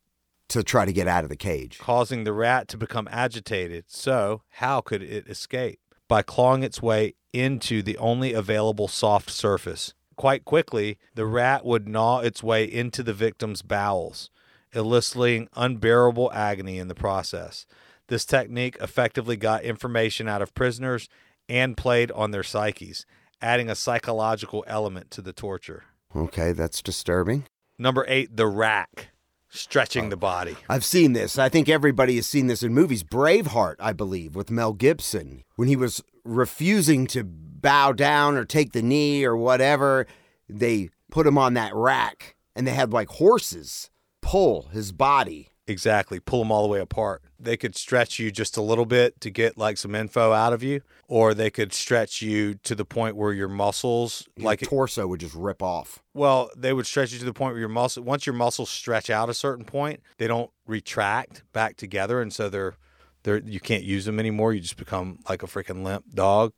to 0.49 0.61
try 0.61 0.85
to 0.85 0.93
get 0.93 1.07
out 1.07 1.23
of 1.23 1.31
the 1.31 1.35
cage. 1.35 1.79
causing 1.79 2.25
the 2.25 2.31
rat 2.31 2.67
to 2.67 2.77
become 2.77 3.07
agitated. 3.09 3.85
So, 3.87 4.43
how 4.49 4.81
could 4.81 5.01
it 5.01 5.27
escape? 5.27 5.79
By 6.07 6.21
clawing 6.21 6.61
its 6.61 6.79
way 6.79 7.15
into 7.33 7.81
the 7.81 7.97
only 7.97 8.33
available 8.33 8.87
soft 8.87 9.31
surface. 9.31 9.95
Quite 10.15 10.45
quickly, 10.45 10.99
the 11.15 11.25
rat 11.25 11.65
would 11.65 11.87
gnaw 11.87 12.19
its 12.19 12.43
way 12.43 12.65
into 12.65 13.01
the 13.01 13.15
victim's 13.15 13.63
bowels, 13.63 14.29
eliciting 14.73 15.49
unbearable 15.55 16.31
agony 16.33 16.77
in 16.77 16.87
the 16.87 16.93
process. 16.93 17.65
This 18.07 18.25
technique 18.25 18.77
effectively 18.81 19.35
got 19.35 19.63
information 19.63 20.27
out 20.27 20.41
of 20.41 20.53
prisoners 20.53 21.09
and 21.49 21.77
played 21.77 22.11
on 22.11 22.31
their 22.31 22.43
psyches, 22.43 23.05
adding 23.41 23.69
a 23.69 23.75
psychological 23.75 24.63
element 24.67 25.11
to 25.11 25.21
the 25.21 25.33
torture. 25.33 25.83
Okay, 26.15 26.51
that's 26.51 26.81
disturbing. 26.81 27.45
Number 27.77 28.05
eight, 28.07 28.35
the 28.35 28.47
rack, 28.47 29.09
stretching 29.49 30.05
oh. 30.05 30.09
the 30.09 30.17
body. 30.17 30.55
I've 30.69 30.85
seen 30.85 31.13
this. 31.13 31.37
I 31.37 31.49
think 31.49 31.67
everybody 31.67 32.15
has 32.15 32.27
seen 32.27 32.47
this 32.47 32.63
in 32.63 32.73
movies. 32.73 33.03
Braveheart, 33.03 33.75
I 33.79 33.93
believe, 33.93 34.35
with 34.35 34.51
Mel 34.51 34.73
Gibson, 34.73 35.43
when 35.55 35.67
he 35.67 35.75
was 35.75 36.03
refusing 36.23 37.07
to 37.07 37.23
bow 37.23 37.91
down 37.91 38.37
or 38.37 38.45
take 38.45 38.71
the 38.71 38.81
knee 38.81 39.25
or 39.25 39.35
whatever, 39.35 40.05
they 40.47 40.89
put 41.11 41.27
him 41.27 41.37
on 41.37 41.53
that 41.55 41.73
rack 41.73 42.35
and 42.55 42.65
they 42.65 42.71
had 42.71 42.93
like 42.93 43.09
horses 43.09 43.89
pull 44.21 44.69
his 44.73 44.91
body. 44.91 45.49
Exactly. 45.67 46.19
Pull 46.19 46.41
him 46.41 46.51
all 46.51 46.63
the 46.63 46.69
way 46.69 46.79
apart. 46.79 47.21
They 47.39 47.57
could 47.57 47.75
stretch 47.75 48.17
you 48.19 48.31
just 48.31 48.55
a 48.57 48.61
little 48.61 48.85
bit 48.85 49.19
to 49.21 49.29
get 49.29 49.57
like 49.57 49.77
some 49.77 49.93
info 49.93 50.31
out 50.31 50.53
of 50.53 50.63
you, 50.63 50.81
or 51.07 51.33
they 51.33 51.49
could 51.49 51.73
stretch 51.73 52.21
you 52.21 52.55
to 52.63 52.75
the 52.75 52.85
point 52.85 53.15
where 53.15 53.33
your 53.33 53.49
muscles, 53.49 54.27
like 54.37 54.37
Your 54.37 54.45
like, 54.45 54.59
torso 54.69 55.07
would 55.07 55.19
just 55.19 55.35
rip 55.35 55.61
off. 55.61 56.01
well, 56.13 56.49
they 56.55 56.71
would 56.73 56.85
stretch 56.87 57.11
you 57.11 57.19
to 57.19 57.25
the 57.25 57.33
point 57.33 57.53
where 57.53 57.59
your 57.59 57.69
muscle, 57.69 58.03
once 58.03 58.25
your 58.25 58.35
muscles 58.35 58.69
stretch 58.69 59.09
out 59.09 59.29
a 59.29 59.33
certain 59.33 59.65
point, 59.65 60.01
they 60.17 60.27
don't 60.27 60.49
retract 60.65 61.43
back 61.51 61.75
together, 61.75 62.21
and 62.21 62.31
so 62.31 62.47
they're, 62.49 62.75
they're 63.23 63.39
you 63.39 63.59
can't 63.59 63.83
use 63.83 64.05
them 64.05 64.19
anymore. 64.19 64.53
You 64.53 64.61
just 64.61 64.77
become 64.77 65.19
like 65.29 65.43
a 65.43 65.47
freaking 65.47 65.83
limp 65.83 66.05
dog. 66.13 66.53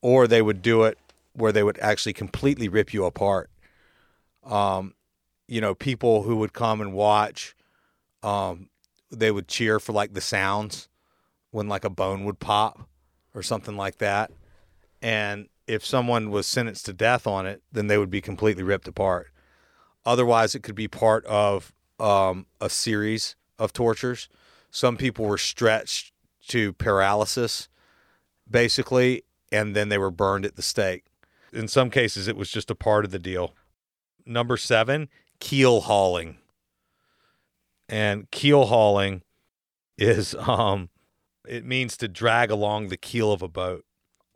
Or 0.00 0.26
they 0.28 0.42
would 0.42 0.60
do 0.62 0.84
it 0.84 0.98
where 1.32 1.50
they 1.50 1.62
would 1.62 1.78
actually 1.80 2.12
completely 2.12 2.68
rip 2.68 2.92
you 2.94 3.04
apart. 3.04 3.50
Um, 4.44 4.94
you 5.48 5.60
know, 5.60 5.74
people 5.74 6.22
who 6.22 6.36
would 6.36 6.52
come 6.52 6.80
and 6.80 6.92
watch 6.92 7.54
um, 8.22 8.68
they 9.10 9.30
would 9.30 9.48
cheer 9.48 9.78
for 9.78 9.92
like 9.92 10.14
the 10.14 10.20
sounds 10.20 10.88
when 11.50 11.68
like 11.68 11.84
a 11.84 11.90
bone 11.90 12.24
would 12.24 12.40
pop 12.40 12.88
or 13.34 13.42
something 13.42 13.76
like 13.76 13.98
that. 13.98 14.30
And 15.02 15.48
if 15.66 15.84
someone 15.84 16.30
was 16.30 16.46
sentenced 16.46 16.86
to 16.86 16.92
death 16.92 17.26
on 17.26 17.46
it, 17.46 17.62
then 17.72 17.86
they 17.86 17.98
would 17.98 18.10
be 18.10 18.20
completely 18.20 18.62
ripped 18.62 18.88
apart. 18.88 19.28
Otherwise, 20.04 20.54
it 20.54 20.62
could 20.62 20.74
be 20.74 20.88
part 20.88 21.24
of 21.26 21.72
um, 21.98 22.46
a 22.60 22.68
series 22.68 23.36
of 23.58 23.72
tortures. 23.72 24.28
Some 24.70 24.96
people 24.96 25.24
were 25.24 25.38
stretched 25.38 26.12
to 26.48 26.72
paralysis, 26.74 27.68
basically, 28.50 29.24
and 29.50 29.74
then 29.74 29.88
they 29.88 29.98
were 29.98 30.10
burned 30.10 30.44
at 30.44 30.56
the 30.56 30.62
stake. 30.62 31.04
In 31.52 31.68
some 31.68 31.88
cases, 31.88 32.28
it 32.28 32.36
was 32.36 32.50
just 32.50 32.70
a 32.70 32.74
part 32.74 33.04
of 33.04 33.10
the 33.10 33.18
deal. 33.18 33.54
Number 34.26 34.56
seven, 34.56 35.08
keel 35.38 35.82
hauling 35.82 36.38
and 37.88 38.30
keel 38.30 38.66
hauling 38.66 39.22
is 39.98 40.34
um 40.38 40.88
it 41.46 41.64
means 41.64 41.96
to 41.96 42.08
drag 42.08 42.50
along 42.50 42.88
the 42.88 42.96
keel 42.96 43.32
of 43.32 43.42
a 43.42 43.48
boat 43.48 43.84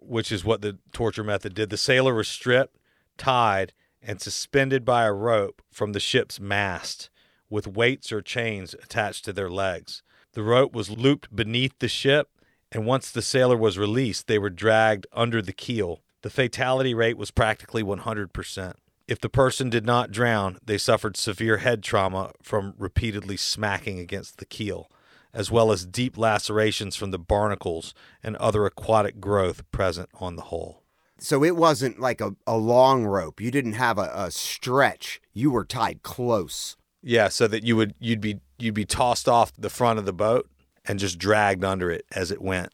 which 0.00 0.30
is 0.30 0.44
what 0.44 0.62
the 0.62 0.78
torture 0.92 1.24
method 1.24 1.54
did. 1.54 1.70
The 1.70 1.76
sailor 1.76 2.14
was 2.14 2.28
stripped 2.28 2.76
tied 3.16 3.72
and 4.00 4.20
suspended 4.20 4.84
by 4.84 5.04
a 5.04 5.12
rope 5.12 5.60
from 5.72 5.92
the 5.92 6.00
ship's 6.00 6.38
mast 6.38 7.10
with 7.50 7.66
weights 7.66 8.12
or 8.12 8.22
chains 8.22 8.74
attached 8.74 9.24
to 9.24 9.32
their 9.32 9.50
legs. 9.50 10.02
The 10.34 10.42
rope 10.44 10.72
was 10.72 10.90
looped 10.90 11.34
beneath 11.34 11.76
the 11.78 11.88
ship 11.88 12.28
and 12.70 12.86
once 12.86 13.10
the 13.10 13.22
sailor 13.22 13.56
was 13.56 13.78
released 13.78 14.26
they 14.26 14.38
were 14.38 14.50
dragged 14.50 15.06
under 15.12 15.42
the 15.42 15.52
keel. 15.52 16.02
The 16.22 16.30
fatality 16.30 16.94
rate 16.94 17.16
was 17.16 17.30
practically 17.30 17.82
100% 17.82 18.74
if 19.08 19.20
the 19.20 19.30
person 19.30 19.70
did 19.70 19.86
not 19.86 20.12
drown, 20.12 20.58
they 20.62 20.76
suffered 20.76 21.16
severe 21.16 21.56
head 21.56 21.82
trauma 21.82 22.32
from 22.42 22.74
repeatedly 22.76 23.38
smacking 23.38 23.98
against 23.98 24.36
the 24.36 24.44
keel, 24.44 24.90
as 25.32 25.50
well 25.50 25.72
as 25.72 25.86
deep 25.86 26.18
lacerations 26.18 26.94
from 26.94 27.10
the 27.10 27.18
barnacles 27.18 27.94
and 28.22 28.36
other 28.36 28.66
aquatic 28.66 29.18
growth 29.18 29.68
present 29.72 30.10
on 30.20 30.36
the 30.36 30.42
hull. 30.42 30.84
So 31.18 31.42
it 31.42 31.56
wasn't 31.56 31.98
like 31.98 32.20
a, 32.20 32.36
a 32.46 32.58
long 32.58 33.04
rope. 33.04 33.40
You 33.40 33.50
didn't 33.50 33.72
have 33.72 33.98
a, 33.98 34.10
a 34.14 34.30
stretch. 34.30 35.20
You 35.32 35.50
were 35.50 35.64
tied 35.64 36.02
close. 36.02 36.76
Yeah, 37.02 37.28
so 37.28 37.48
that 37.48 37.64
you 37.64 37.76
would 37.76 37.94
you'd 37.98 38.20
be 38.20 38.40
you'd 38.58 38.74
be 38.74 38.84
tossed 38.84 39.28
off 39.28 39.52
the 39.56 39.70
front 39.70 39.98
of 39.98 40.04
the 40.04 40.12
boat 40.12 40.48
and 40.84 40.98
just 40.98 41.18
dragged 41.18 41.64
under 41.64 41.90
it 41.90 42.04
as 42.12 42.30
it 42.30 42.42
went. 42.42 42.72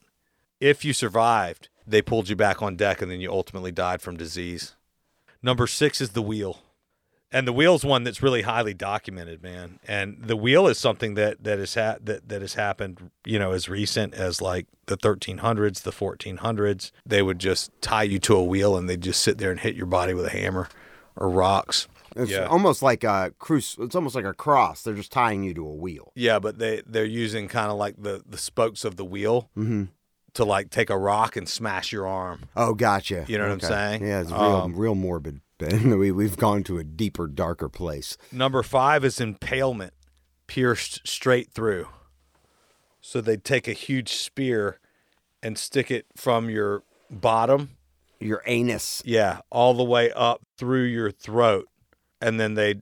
If 0.61 0.85
you 0.85 0.93
survived, 0.93 1.69
they 1.87 2.03
pulled 2.03 2.29
you 2.29 2.37
back 2.37 2.61
on 2.61 2.77
deck 2.77 3.01
and 3.01 3.11
then 3.11 3.21
you 3.21 3.31
ultimately 3.31 3.73
died 3.73 4.03
from 4.03 4.17
disease. 4.17 4.75
Number 5.45 5.67
six 5.67 6.01
is 6.01 6.11
the 6.11 6.23
wheel. 6.23 6.61
And 7.31 7.47
the 7.49 7.53
wheel's 7.53 7.85
one 7.85 8.05
that's 8.05 8.23
really 8.23 8.43
highly 8.43 8.75
documented, 8.75 9.43
man. 9.43 9.79
And 9.89 10.19
the 10.23 10.37
wheel 10.37 10.69
is 10.69 10.79
something 10.79 11.15
that 11.15 11.43
that 11.45 11.59
has 11.59 11.75
ha- 11.75 11.97
that 12.03 12.29
that 12.29 12.41
has 12.43 12.55
happened, 12.55 13.11
you 13.25 13.39
know, 13.41 13.51
as 13.53 13.69
recent 13.69 14.15
as 14.15 14.41
like 14.41 14.67
the 14.87 14.97
1300s, 14.97 15.83
the 15.83 15.91
1400s. 15.91 16.93
They 17.05 17.23
would 17.23 17.41
just 17.41 17.71
tie 17.81 18.05
you 18.05 18.19
to 18.21 18.37
a 18.37 18.45
wheel 18.45 18.77
and 18.77 18.89
they'd 18.89 19.01
just 19.01 19.21
sit 19.23 19.39
there 19.39 19.51
and 19.51 19.59
hit 19.61 19.75
your 19.75 19.87
body 19.87 20.15
with 20.15 20.27
a 20.27 20.31
hammer 20.31 20.69
or 21.17 21.29
rocks. 21.29 21.89
It's 22.17 22.31
Yeah. 22.31 22.47
almost 22.47 22.81
like 22.83 23.03
a 23.03 23.33
cruise. 23.41 23.77
It's 23.81 23.97
almost 23.97 24.15
like 24.15 24.25
a 24.25 24.35
cross. 24.35 24.83
They're 24.83 24.95
just 24.95 25.11
tying 25.11 25.43
you 25.43 25.53
to 25.55 25.67
a 25.67 25.75
wheel. 25.75 26.13
Yeah, 26.15 26.39
but 26.39 26.59
they 26.61 26.83
they're 26.87 27.05
using 27.05 27.49
kind 27.49 27.71
of 27.73 27.77
like 27.77 27.97
the 28.01 28.23
the 28.25 28.39
spokes 28.39 28.85
of 28.85 28.95
the 28.97 29.05
wheel 29.05 29.51
Mm-hmm. 29.59 29.85
To 30.35 30.45
like 30.45 30.71
take 30.71 30.91
a 30.91 30.99
rock 30.99 31.37
and 31.37 31.49
smash 31.49 31.93
your 31.93 32.07
arm. 32.07 32.45
Oh, 32.57 32.75
gotcha. 32.75 33.25
You 33.29 33.39
know 33.39 33.45
what 33.45 33.53
I'm 33.53 33.61
saying? 33.61 34.05
Yeah, 34.07 34.21
it's 34.21 34.31
real, 34.31 34.41
Um, 34.41 34.75
real 34.77 34.95
morbid. 34.95 35.41
Ben, 35.59 35.99
we 35.99 36.11
we've 36.11 36.37
gone 36.37 36.63
to 36.65 36.79
a 36.79 36.85
deeper, 36.85 37.27
darker 37.27 37.69
place. 37.69 38.17
Number 38.33 38.63
five 38.63 39.05
is 39.05 39.21
impalement, 39.21 39.95
pierced 40.47 41.07
straight 41.07 41.53
through. 41.53 41.89
So 43.01 43.21
they'd 43.21 43.45
take 43.45 43.69
a 43.69 43.73
huge 43.73 44.13
spear 44.15 44.81
and 45.43 45.59
stick 45.59 45.91
it 45.91 46.07
from 46.17 46.49
your 46.49 46.83
bottom, 47.11 47.77
Your 48.19 48.43
anus. 48.47 49.03
yeah, 49.05 49.41
all 49.51 49.75
the 49.75 49.85
way 49.85 50.11
up 50.13 50.41
through 50.57 50.85
your 50.85 51.11
throat, 51.11 51.69
and 52.21 52.41
then 52.41 52.55
they'd 52.55 52.81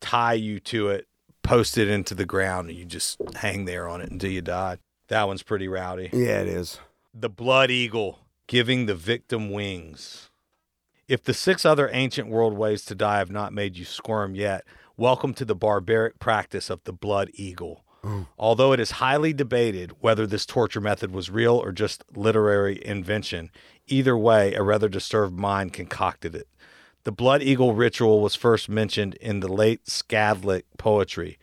tie 0.00 0.32
you 0.34 0.58
to 0.60 0.88
it, 0.88 1.06
post 1.44 1.78
it 1.78 1.86
into 1.88 2.14
the 2.14 2.26
ground, 2.26 2.68
and 2.70 2.76
you 2.78 2.84
just 2.84 3.18
hang 3.36 3.64
there 3.66 3.88
on 3.88 4.00
it 4.00 4.10
until 4.10 4.32
you 4.32 4.42
died. 4.42 4.80
That 5.12 5.26
one's 5.26 5.42
pretty 5.42 5.68
rowdy. 5.68 6.08
Yeah, 6.10 6.40
it 6.40 6.48
is. 6.48 6.78
The 7.12 7.28
blood 7.28 7.70
eagle, 7.70 8.20
giving 8.46 8.86
the 8.86 8.94
victim 8.94 9.50
wings. 9.50 10.30
If 11.06 11.22
the 11.22 11.34
six 11.34 11.66
other 11.66 11.90
ancient 11.92 12.28
world 12.28 12.54
ways 12.54 12.82
to 12.86 12.94
die 12.94 13.18
have 13.18 13.30
not 13.30 13.52
made 13.52 13.76
you 13.76 13.84
squirm 13.84 14.34
yet, 14.34 14.64
welcome 14.96 15.34
to 15.34 15.44
the 15.44 15.54
barbaric 15.54 16.18
practice 16.18 16.70
of 16.70 16.82
the 16.84 16.94
blood 16.94 17.28
eagle. 17.34 17.84
Although 18.38 18.72
it 18.72 18.80
is 18.80 18.92
highly 18.92 19.34
debated 19.34 19.92
whether 20.00 20.26
this 20.26 20.46
torture 20.46 20.80
method 20.80 21.10
was 21.10 21.28
real 21.28 21.56
or 21.56 21.72
just 21.72 22.04
literary 22.16 22.82
invention, 22.82 23.50
either 23.86 24.16
way, 24.16 24.54
a 24.54 24.62
rather 24.62 24.88
disturbed 24.88 25.38
mind 25.38 25.74
concocted 25.74 26.34
it. 26.34 26.48
The 27.04 27.12
blood 27.12 27.42
eagle 27.42 27.74
ritual 27.74 28.22
was 28.22 28.34
first 28.34 28.66
mentioned 28.70 29.16
in 29.16 29.40
the 29.40 29.52
late 29.52 29.84
Skaldic 29.84 30.62
poetry. 30.78 31.38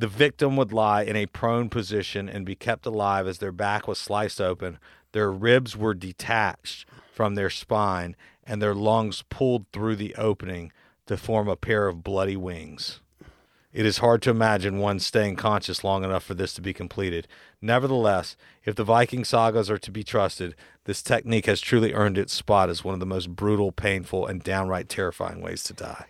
The 0.00 0.08
victim 0.08 0.56
would 0.56 0.72
lie 0.72 1.02
in 1.02 1.14
a 1.14 1.26
prone 1.26 1.68
position 1.68 2.26
and 2.26 2.46
be 2.46 2.54
kept 2.54 2.86
alive 2.86 3.26
as 3.26 3.36
their 3.36 3.52
back 3.52 3.86
was 3.86 3.98
sliced 3.98 4.40
open, 4.40 4.78
Their 5.12 5.30
ribs 5.30 5.76
were 5.76 5.92
detached 5.92 6.86
from 7.12 7.34
their 7.34 7.50
spine, 7.50 8.16
and 8.42 8.62
their 8.62 8.74
lungs 8.74 9.22
pulled 9.28 9.66
through 9.74 9.96
the 9.96 10.14
opening 10.14 10.72
to 11.04 11.18
form 11.18 11.48
a 11.48 11.56
pair 11.56 11.86
of 11.86 12.02
bloody 12.02 12.36
wings. 12.36 13.00
It 13.74 13.84
is 13.84 13.98
hard 13.98 14.22
to 14.22 14.30
imagine 14.30 14.78
one 14.78 15.00
staying 15.00 15.36
conscious 15.36 15.84
long 15.84 16.02
enough 16.02 16.24
for 16.24 16.32
this 16.32 16.54
to 16.54 16.62
be 16.62 16.72
completed. 16.72 17.28
Nevertheless, 17.60 18.38
if 18.64 18.76
the 18.76 18.84
Viking 18.84 19.26
sagas 19.26 19.68
are 19.68 19.76
to 19.76 19.90
be 19.90 20.02
trusted, 20.02 20.54
this 20.84 21.02
technique 21.02 21.44
has 21.44 21.60
truly 21.60 21.92
earned 21.92 22.16
its 22.16 22.32
spot 22.32 22.70
as 22.70 22.82
one 22.82 22.94
of 22.94 23.00
the 23.00 23.06
most 23.06 23.36
brutal, 23.36 23.70
painful, 23.70 24.26
and 24.26 24.42
downright 24.42 24.88
terrifying 24.88 25.42
ways 25.42 25.62
to 25.64 25.74
die. 25.74 26.06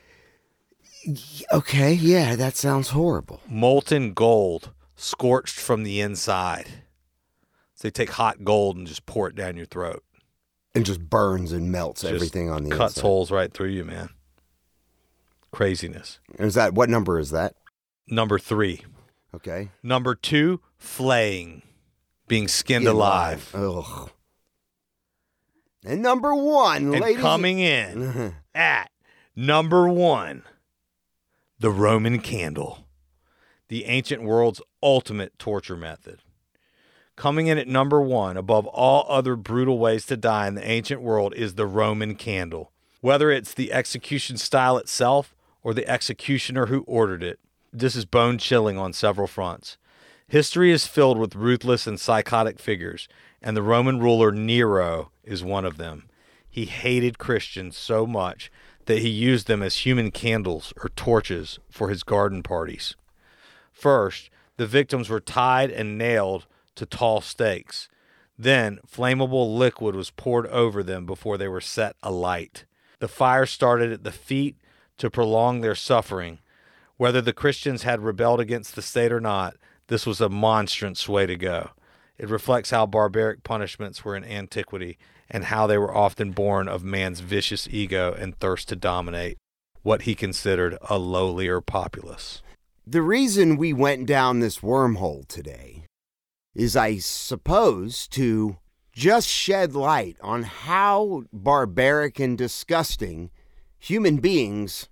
Okay, 1.52 1.92
yeah, 1.94 2.36
that 2.36 2.56
sounds 2.56 2.90
horrible. 2.90 3.40
Molten 3.48 4.12
gold 4.12 4.70
scorched 4.96 5.58
from 5.58 5.82
the 5.84 6.00
inside. 6.00 6.66
So 7.74 7.88
they 7.88 7.90
take 7.90 8.10
hot 8.10 8.44
gold 8.44 8.76
and 8.76 8.86
just 8.86 9.06
pour 9.06 9.28
it 9.28 9.34
down 9.34 9.56
your 9.56 9.66
throat. 9.66 10.04
And 10.74 10.84
just 10.86 11.00
burns 11.00 11.52
and 11.52 11.72
melts 11.72 12.02
Just 12.02 12.14
everything 12.14 12.50
on 12.50 12.64
the 12.64 12.70
cuts 12.76 12.96
inside. 12.96 13.02
holes 13.02 13.30
right 13.30 13.52
through 13.52 13.70
you, 13.70 13.84
man. 13.84 14.10
Craziness. 15.52 16.20
Is 16.38 16.54
that 16.54 16.74
what 16.74 16.88
number 16.88 17.18
is 17.18 17.30
that? 17.30 17.54
Number 18.06 18.38
three. 18.38 18.82
Okay. 19.34 19.70
Number 19.82 20.14
two, 20.14 20.60
flaying, 20.76 21.62
being 22.28 22.46
skinned 22.46 22.86
alive. 22.86 23.50
Ugh. 23.54 24.10
And 25.84 26.02
number 26.02 26.34
one, 26.34 26.92
And 26.92 27.00
ladies. 27.00 27.20
coming 27.22 27.58
in 27.58 28.34
at 28.54 28.90
number 29.34 29.88
one, 29.88 30.42
the 31.60 31.70
Roman 31.70 32.20
candle, 32.20 32.86
the 33.68 33.84
ancient 33.84 34.22
world's 34.22 34.62
ultimate 34.82 35.38
torture 35.38 35.76
method. 35.76 36.20
Coming 37.16 37.48
in 37.48 37.58
at 37.58 37.68
number 37.68 38.00
one, 38.00 38.38
above 38.38 38.66
all 38.68 39.04
other 39.10 39.36
brutal 39.36 39.78
ways 39.78 40.06
to 40.06 40.16
die 40.16 40.46
in 40.46 40.54
the 40.54 40.66
ancient 40.66 41.02
world, 41.02 41.34
is 41.34 41.56
the 41.56 41.66
Roman 41.66 42.14
candle. 42.14 42.72
Whether 43.02 43.30
it's 43.30 43.52
the 43.52 43.74
execution 43.74 44.38
style 44.38 44.78
itself 44.78 45.34
or 45.62 45.74
the 45.74 45.86
executioner 45.86 46.66
who 46.66 46.80
ordered 46.86 47.22
it, 47.22 47.38
this 47.70 47.94
is 47.94 48.06
bone 48.06 48.38
chilling 48.38 48.78
on 48.78 48.94
several 48.94 49.26
fronts. 49.26 49.76
History 50.26 50.72
is 50.72 50.86
filled 50.86 51.18
with 51.18 51.36
ruthless 51.36 51.86
and 51.86 52.00
psychotic 52.00 52.58
figures, 52.58 53.06
and 53.42 53.54
the 53.54 53.62
Roman 53.62 54.00
ruler 54.00 54.32
Nero 54.32 55.10
is 55.24 55.44
one 55.44 55.66
of 55.66 55.76
them. 55.76 56.08
He 56.48 56.64
hated 56.64 57.18
Christians 57.18 57.76
so 57.76 58.06
much 58.06 58.50
that 58.90 59.02
he 59.02 59.08
used 59.08 59.46
them 59.46 59.62
as 59.62 59.86
human 59.86 60.10
candles 60.10 60.74
or 60.82 60.88
torches 60.96 61.60
for 61.70 61.90
his 61.90 62.02
garden 62.02 62.42
parties. 62.42 62.96
First, 63.70 64.30
the 64.56 64.66
victims 64.66 65.08
were 65.08 65.20
tied 65.20 65.70
and 65.70 65.96
nailed 65.96 66.46
to 66.74 66.86
tall 66.86 67.20
stakes. 67.20 67.88
Then, 68.36 68.80
flammable 68.84 69.56
liquid 69.56 69.94
was 69.94 70.10
poured 70.10 70.48
over 70.48 70.82
them 70.82 71.06
before 71.06 71.38
they 71.38 71.46
were 71.46 71.60
set 71.60 71.94
alight. 72.02 72.64
The 72.98 73.06
fire 73.06 73.46
started 73.46 73.92
at 73.92 74.02
the 74.02 74.10
feet 74.10 74.56
to 74.98 75.08
prolong 75.08 75.60
their 75.60 75.76
suffering. 75.76 76.40
Whether 76.96 77.20
the 77.20 77.32
Christians 77.32 77.84
had 77.84 78.00
rebelled 78.00 78.40
against 78.40 78.74
the 78.74 78.82
state 78.82 79.12
or 79.12 79.20
not, 79.20 79.54
this 79.86 80.04
was 80.04 80.20
a 80.20 80.28
monstrous 80.28 81.08
way 81.08 81.26
to 81.26 81.36
go. 81.36 81.70
It 82.18 82.28
reflects 82.28 82.70
how 82.70 82.86
barbaric 82.86 83.44
punishments 83.44 84.04
were 84.04 84.16
in 84.16 84.24
antiquity 84.24 84.98
and 85.30 85.44
how 85.44 85.66
they 85.66 85.78
were 85.78 85.94
often 85.94 86.32
born 86.32 86.68
of 86.68 86.82
man's 86.82 87.20
vicious 87.20 87.68
ego 87.70 88.12
and 88.18 88.38
thirst 88.38 88.68
to 88.68 88.76
dominate 88.76 89.38
what 89.82 90.02
he 90.02 90.14
considered 90.14 90.76
a 90.82 90.98
lowlier 90.98 91.64
populace. 91.64 92.42
The 92.86 93.02
reason 93.02 93.56
we 93.56 93.72
went 93.72 94.06
down 94.06 94.40
this 94.40 94.58
wormhole 94.58 95.26
today 95.28 95.84
is, 96.54 96.76
I 96.76 96.98
suppose, 96.98 98.08
to 98.08 98.58
just 98.92 99.28
shed 99.28 99.74
light 99.74 100.16
on 100.20 100.42
how 100.42 101.24
barbaric 101.32 102.18
and 102.18 102.36
disgusting 102.36 103.30
human 103.78 104.16
beings 104.18 104.88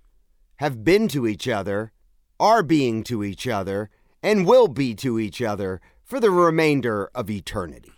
have 0.55 0.83
been 0.83 1.07
to 1.09 1.27
each 1.27 1.47
other, 1.47 1.91
are 2.39 2.63
being 2.63 3.03
to 3.03 3.23
each 3.23 3.47
other, 3.47 3.89
and 4.23 4.47
will 4.47 4.67
be 4.67 4.95
to 4.95 5.19
each 5.19 5.41
other 5.41 5.81
for 6.03 6.19
the 6.19 6.31
remainder 6.31 7.09
of 7.13 7.29
eternity. 7.29 7.93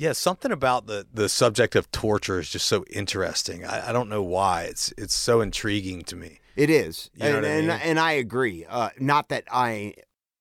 Yeah, 0.00 0.12
something 0.12 0.52
about 0.52 0.86
the, 0.86 1.06
the 1.12 1.28
subject 1.28 1.74
of 1.74 1.90
torture 1.90 2.38
is 2.38 2.48
just 2.48 2.68
so 2.68 2.84
interesting. 2.88 3.64
I, 3.66 3.88
I 3.88 3.92
don't 3.92 4.08
know 4.08 4.22
why. 4.22 4.62
It's 4.62 4.94
it's 4.96 5.12
so 5.14 5.40
intriguing 5.40 6.02
to 6.02 6.14
me. 6.16 6.38
It 6.54 6.70
is, 6.70 7.10
You 7.14 7.24
know 7.30 7.36
and 7.38 7.46
I 7.46 7.48
and, 7.50 7.66
mean? 7.66 7.78
and 7.82 7.98
I 8.00 8.12
agree. 8.12 8.64
Uh, 8.68 8.90
not 9.00 9.28
that 9.30 9.44
I, 9.50 9.94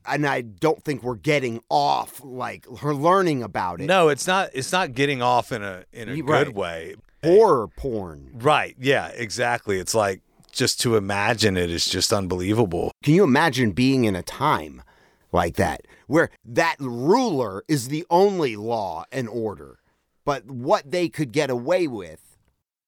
and 0.07 0.25
I 0.27 0.41
don't 0.41 0.83
think 0.83 1.01
we're 1.01 1.15
getting 1.15 1.59
off 1.69 2.21
like 2.23 2.67
her 2.81 2.93
learning 2.93 3.41
about 3.41 3.81
it. 3.81 3.85
No, 3.87 4.09
it's 4.09 4.27
not 4.27 4.51
it's 4.53 4.71
not 4.71 4.93
getting 4.93 5.23
off 5.23 5.51
in 5.51 5.63
a 5.63 5.85
in 5.91 6.07
a 6.09 6.13
You're 6.13 6.25
good 6.25 6.55
way. 6.55 6.95
horror 7.23 7.67
porn. 7.67 8.29
Right. 8.35 8.75
Yeah, 8.79 9.07
exactly. 9.07 9.79
It's 9.79 9.95
like 9.95 10.21
just 10.51 10.79
to 10.81 10.95
imagine 10.97 11.57
it 11.57 11.71
is 11.71 11.85
just 11.85 12.13
unbelievable. 12.13 12.91
Can 13.03 13.15
you 13.15 13.23
imagine 13.23 13.71
being 13.71 14.05
in 14.05 14.15
a 14.15 14.23
time 14.23 14.83
like 15.31 15.55
that 15.55 15.86
where 16.07 16.29
that 16.43 16.75
ruler 16.79 17.63
is 17.67 17.87
the 17.89 18.05
only 18.09 18.55
law 18.55 19.05
and 19.11 19.29
order, 19.29 19.79
but 20.25 20.45
what 20.49 20.89
they 20.91 21.07
could 21.09 21.31
get 21.31 21.49
away 21.49 21.87
with, 21.87 22.37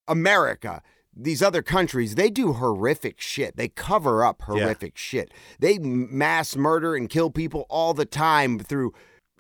America, 0.08 0.82
these 1.16 1.42
other 1.42 1.62
countries, 1.62 2.16
they 2.16 2.30
do 2.30 2.54
horrific 2.54 3.20
shit. 3.20 3.58
They 3.58 3.68
cover 3.68 4.24
up 4.24 4.42
Yeah. 4.42 4.46
horrific 4.64 4.98
shit. 4.98 5.32
They 5.60 5.78
mass 5.80 6.56
murder 6.56 6.96
and 6.96 7.10
kill 7.10 7.30
people 7.30 7.66
all 7.70 7.94
the 7.94 8.06
time 8.06 8.60
through. 8.60 8.94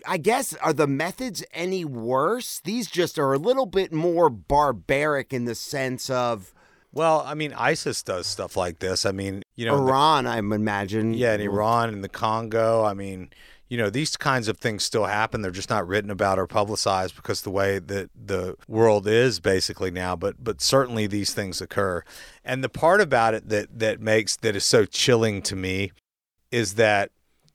I 0.06 0.18
guess 0.18 0.54
are 0.56 0.74
the 0.74 0.88
methods 0.88 1.44
any 1.54 1.84
worse? 1.86 2.62
These 2.63 2.88
just 2.88 3.18
are 3.20 3.34
a 3.34 3.38
little 3.38 3.65
bit 3.65 3.92
more 3.92 4.30
barbaric 4.30 5.34
in 5.34 5.46
the 5.46 5.56
sense 5.56 6.10
of 6.10 6.54
Well, 6.92 7.22
I 7.24 7.36
mean, 7.36 7.54
ISIS 7.54 8.02
does 8.02 8.26
stuff 8.26 8.58
like 8.58 8.80
this. 8.80 9.06
I 9.06 9.12
mean, 9.12 9.44
you 9.56 9.65
know, 9.65 9.78
the- 9.78 9.84
Iran, 9.84 10.26
I 10.26 10.39
imagine. 10.39 11.13
yeah, 11.13 11.36
in 11.36 11.42
Iran 11.42 11.89
and 11.89 12.04
the 12.04 12.10
Congo. 12.10 12.84
I 12.84 12.96
mean, 12.96 13.30
you 13.69 13.77
know, 13.77 13.91
these 13.91 14.17
kinds 14.17 14.47
of 14.47 14.58
things 14.58 14.84
still 14.84 15.05
happen. 15.05 15.41
They're 15.41 15.51
just 15.51 15.69
not 15.69 15.88
written 15.88 16.10
about 16.10 16.39
or 16.39 16.47
publicized 16.47 17.15
because 17.15 17.43
the 17.43 17.51
way 17.51 17.77
that 17.77 18.10
the 18.15 18.58
world 18.67 19.08
is 19.08 19.39
basically 19.39 19.91
now. 19.91 20.15
But 20.15 20.43
but 20.43 20.60
certainly 20.60 21.05
these 21.05 21.34
things 21.34 21.62
occur. 21.62 22.03
And 22.43 22.63
the 22.63 22.69
part 22.69 22.99
about 22.99 23.36
it 23.36 23.47
that 23.49 23.79
that 23.79 24.01
makes 24.01 24.36
that 24.38 24.55
is 24.55 24.65
so 24.65 24.86
chilling 24.86 25.43
to 25.43 25.55
me 25.55 25.91
is 26.51 26.75
that 26.75 27.12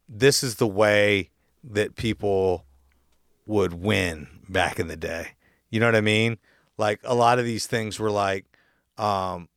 this 0.09 0.45
is 0.45 0.57
the 0.57 0.69
way 0.69 1.31
that 1.65 1.97
people 1.97 2.65
would 3.45 3.75
win 3.75 4.29
back 4.49 4.79
in 4.79 4.87
the 4.87 4.97
day. 4.97 5.31
You 5.69 5.81
know 5.81 5.87
what 5.87 5.97
I 5.97 6.01
mean? 6.01 6.39
Like 6.79 7.01
a 7.03 7.15
lot 7.15 7.41
of 7.41 7.45
these 7.45 7.67
things 7.67 7.99
were 7.99 8.11
like, 8.11 8.45
um, 8.97 9.49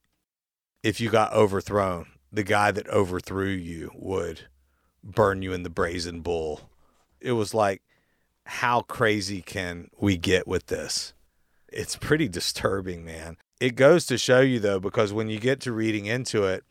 if 0.81 0.99
you 0.99 1.11
got 1.11 1.33
overthrown, 1.33 2.07
the 2.31 2.43
guy 2.43 2.71
that 2.71 2.87
overthrew 2.87 3.49
you 3.49 3.91
would 3.93 4.47
burn 5.03 5.41
you 5.41 5.53
in 5.53 5.63
the 5.63 5.69
brazen 5.69 6.21
bull. 6.21 6.69
It 7.21 7.33
was 7.33 7.53
like, 7.53 7.81
how 8.45 8.81
crazy 8.81 9.41
can 9.41 9.89
we 9.99 10.17
get 10.17 10.47
with 10.47 10.67
this? 10.67 11.13
It's 11.69 11.95
pretty 11.95 12.27
disturbing, 12.29 13.03
man. 13.03 13.37
It 13.59 13.75
goes 13.75 14.05
to 14.07 14.17
show 14.17 14.39
you, 14.41 14.59
though, 14.59 14.79
because 14.79 15.11
when 15.11 15.27
you 15.29 15.39
get 15.39 15.59
to 15.61 15.71
reading 15.71 16.05
into 16.05 16.43
it, 16.45 16.63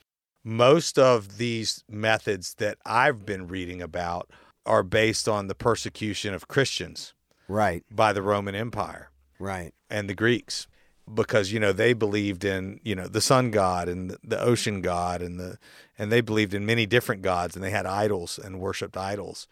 most 0.44 0.98
of 0.98 1.38
these 1.38 1.82
methods 1.88 2.54
that 2.54 2.78
I've 2.86 3.26
been 3.26 3.48
reading 3.48 3.82
about 3.82 4.30
are 4.64 4.82
based 4.82 5.28
on 5.28 5.48
the 5.48 5.54
persecution 5.54 6.32
of 6.34 6.48
Christians 6.48 7.12
Right, 7.48 7.84
by 7.90 8.12
the 8.12 8.22
Roman 8.22 8.54
Empire 8.54 9.10
right. 9.38 9.72
and 9.90 10.08
the 10.08 10.14
Greeks 10.14 10.66
because 11.12 11.52
you 11.52 11.60
know 11.60 11.72
they 11.72 11.92
believed 11.92 12.44
in 12.44 12.80
you 12.82 12.92
know 12.96 13.06
the 13.06 13.20
sun 13.20 13.52
god 13.52 13.88
and 13.88 14.10
the- 14.10 14.18
the 14.24 14.40
ocean 14.40 14.80
god 14.80 15.22
and 15.22 15.38
the 15.38 15.56
and 15.98 16.12
they 16.12 16.20
believed 16.20 16.54
in 16.54 16.66
many 16.66 16.86
different 16.86 17.22
gods 17.22 17.54
and 17.54 17.64
they 17.64 17.70
had 17.70 17.86
idols 17.86 18.38
and 18.42 18.60
worshipped 18.60 18.96
idols. 18.96 19.46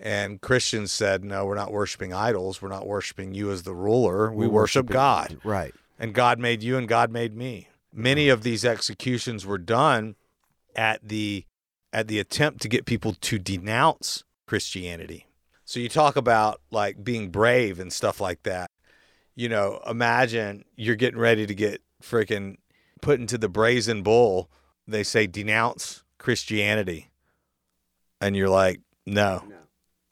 And 0.00 0.40
Christians 0.40 0.92
said 0.92 1.24
no 1.24 1.44
we're 1.44 1.54
not 1.54 1.72
worshiping 1.72 2.12
idols. 2.12 2.62
We're 2.62 2.68
not 2.68 2.86
worshiping 2.86 3.34
you 3.34 3.50
as 3.50 3.64
the 3.64 3.74
ruler. 3.74 4.30
We, 4.30 4.46
worship 4.46 4.86
worship 4.86 4.86
God. 4.86 5.38
Right. 5.44 5.74
and 5.98 6.14
God 6.14 6.38
made 6.38 6.62
you 6.62 6.76
and 6.76 6.86
God 6.88 7.10
made 7.10 7.34
me. 7.36 7.68
Many 7.92 8.28
of 8.28 8.42
these 8.42 8.64
executions 8.64 9.44
were 9.44 9.58
done 9.58 10.14
at 10.76 11.06
the 11.06 11.44
at 11.92 12.06
the 12.06 12.18
attempt 12.18 12.60
to 12.62 12.68
get 12.68 12.84
people 12.84 13.14
to 13.14 13.38
denounce 13.38 14.24
Christianity. 14.46 15.26
So 15.64 15.80
you 15.80 15.88
talk 15.88 16.16
about 16.16 16.60
like 16.70 17.02
being 17.02 17.30
brave 17.30 17.80
and 17.80 17.92
stuff 17.92 18.20
like 18.20 18.42
that. 18.44 18.70
You 19.34 19.48
know, 19.48 19.80
imagine 19.86 20.64
you're 20.76 20.96
getting 20.96 21.20
ready 21.20 21.46
to 21.46 21.54
get 21.54 21.82
freaking 22.02 22.56
put 23.00 23.20
into 23.20 23.38
the 23.38 23.48
brazen 23.48 24.02
bull. 24.02 24.50
They 24.88 25.02
say 25.04 25.26
denounce 25.26 26.02
Christianity. 26.18 27.10
And 28.20 28.34
you're 28.34 28.48
like, 28.48 28.80
no, 29.06 29.44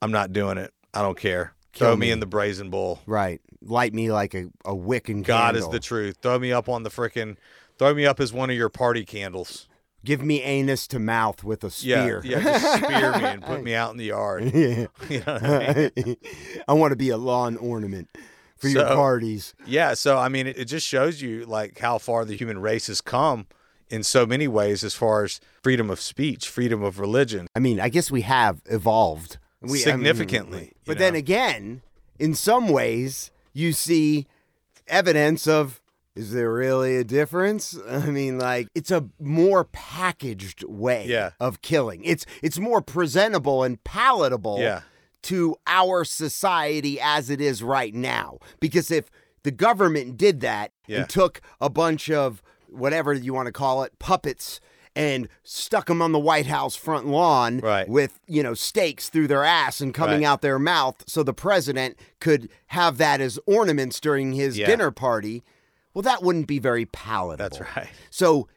I'm 0.00 0.12
not 0.12 0.32
doing 0.32 0.58
it. 0.58 0.72
I 0.94 1.02
don't 1.02 1.18
care. 1.18 1.54
Kill 1.72 1.88
Throw 1.88 1.96
me 1.96 2.06
me. 2.06 2.10
in 2.12 2.20
the 2.20 2.26
brazen 2.26 2.70
bull. 2.70 3.00
Right. 3.06 3.40
Light 3.62 3.92
me 3.92 4.12
like 4.12 4.34
a, 4.34 4.46
a 4.64 4.74
wick 4.74 5.08
and 5.08 5.24
God 5.24 5.56
is 5.56 5.68
the 5.68 5.80
truth. 5.80 6.18
Throw 6.22 6.38
me 6.38 6.52
up 6.52 6.68
on 6.68 6.82
the 6.84 6.90
freaking, 6.90 7.36
throw 7.78 7.94
me 7.94 8.06
up 8.06 8.20
as 8.20 8.32
one 8.32 8.48
of 8.50 8.56
your 8.56 8.68
party 8.68 9.04
candles. 9.04 9.68
Give 10.04 10.22
me 10.22 10.40
anus 10.42 10.86
to 10.88 11.00
mouth 11.00 11.42
with 11.42 11.64
a 11.64 11.70
spear. 11.70 12.20
yeah, 12.24 12.40
just 12.40 12.84
spear 12.84 13.12
me 13.18 13.24
and 13.24 13.42
put 13.42 13.62
me 13.64 13.74
out 13.74 13.90
in 13.90 13.96
the 13.96 14.04
yard. 14.04 14.44
Yeah. 14.54 14.86
You 15.10 15.22
know 15.26 15.38
I 15.42 15.90
mean? 15.96 16.16
I 16.68 16.72
want 16.74 16.92
to 16.92 16.96
be 16.96 17.08
a 17.10 17.16
lawn 17.16 17.56
ornament. 17.56 18.08
for 18.56 18.68
your 18.68 18.86
parties. 18.86 19.54
Yeah, 19.66 19.94
so 19.94 20.16
I 20.16 20.28
mean, 20.28 20.46
it, 20.46 20.56
it 20.58 20.64
just 20.66 20.86
shows 20.86 21.20
you 21.20 21.44
like 21.46 21.78
how 21.80 21.98
far 21.98 22.24
the 22.24 22.36
human 22.36 22.58
race 22.60 22.86
has 22.86 23.00
come 23.00 23.46
in 23.90 24.02
so 24.02 24.26
many 24.26 24.48
ways 24.48 24.82
as 24.84 24.94
far 24.94 25.24
as 25.24 25.40
freedom 25.62 25.90
of 25.90 26.00
speech, 26.00 26.48
freedom 26.48 26.82
of 26.82 26.98
religion. 26.98 27.46
I 27.54 27.58
mean, 27.60 27.80
I 27.80 27.88
guess 27.88 28.10
we 28.10 28.22
have 28.22 28.60
evolved 28.66 29.38
we, 29.60 29.68
I 29.68 29.70
mean, 29.70 29.82
Significantly, 30.04 30.72
but 30.84 30.98
then 30.98 31.14
again, 31.14 31.82
in 32.18 32.34
some 32.34 32.68
ways, 32.68 33.30
you 33.52 33.72
see 33.72 34.26
evidence 34.86 35.46
of 35.46 35.80
is 36.14 36.32
there 36.32 36.52
really 36.52 36.96
a 36.96 37.04
difference? 37.04 37.76
I 37.88 38.06
mean, 38.06 38.38
like 38.38 38.68
it's 38.74 38.90
a 38.90 39.08
more 39.20 39.64
packaged 39.64 40.64
way 40.64 41.06
Yeah. 41.08 41.30
of 41.40 41.62
killing. 41.62 42.04
It's 42.04 42.26
it's 42.42 42.58
more 42.58 42.80
presentable 42.80 43.62
and 43.62 43.82
palatable 43.84 44.58
Yeah. 44.60 44.82
to 45.22 45.56
our 45.66 46.04
society 46.04 47.00
as 47.00 47.30
it 47.30 47.40
is 47.40 47.62
right 47.62 47.94
now. 47.94 48.38
Because 48.60 48.90
if 48.90 49.10
the 49.42 49.50
government 49.50 50.16
did 50.16 50.40
that 50.40 50.72
Yeah. 50.86 51.00
and 51.00 51.08
took 51.08 51.40
a 51.60 51.68
bunch 51.70 52.10
of 52.10 52.42
whatever 52.76 53.12
you 53.12 53.32
want 53.34 53.46
to 53.46 53.52
call 53.52 53.82
it, 53.82 53.98
puppets 53.98 54.60
and 54.94 55.28
stuck 55.42 55.86
them 55.86 56.00
on 56.00 56.12
the 56.12 56.18
White 56.18 56.46
House 56.46 56.74
front 56.74 57.06
lawn 57.06 57.58
Right. 57.58 57.86
with, 57.88 58.18
you 58.26 58.42
know, 58.42 58.54
stakes 58.54 59.08
through 59.10 59.26
their 59.28 59.44
ass 59.44 59.80
and 59.82 59.92
coming 59.92 60.20
Right. 60.22 60.26
out 60.26 60.40
their 60.40 60.58
mouth 60.58 61.04
so 61.06 61.22
the 61.22 61.34
president 61.34 61.98
could 62.18 62.48
have 62.68 62.96
that 62.98 63.20
as 63.20 63.38
ornaments 63.46 64.00
during 64.00 64.32
his 64.32 64.56
Yeah. 64.56 64.66
dinner 64.66 64.90
party, 64.90 65.44
well 65.92 66.02
that 66.02 66.22
wouldn't 66.22 66.46
be 66.46 66.58
very 66.58 66.86
palatable. 66.86 67.36
That's 67.58 67.76
right. 67.76 67.88
So 68.10 68.48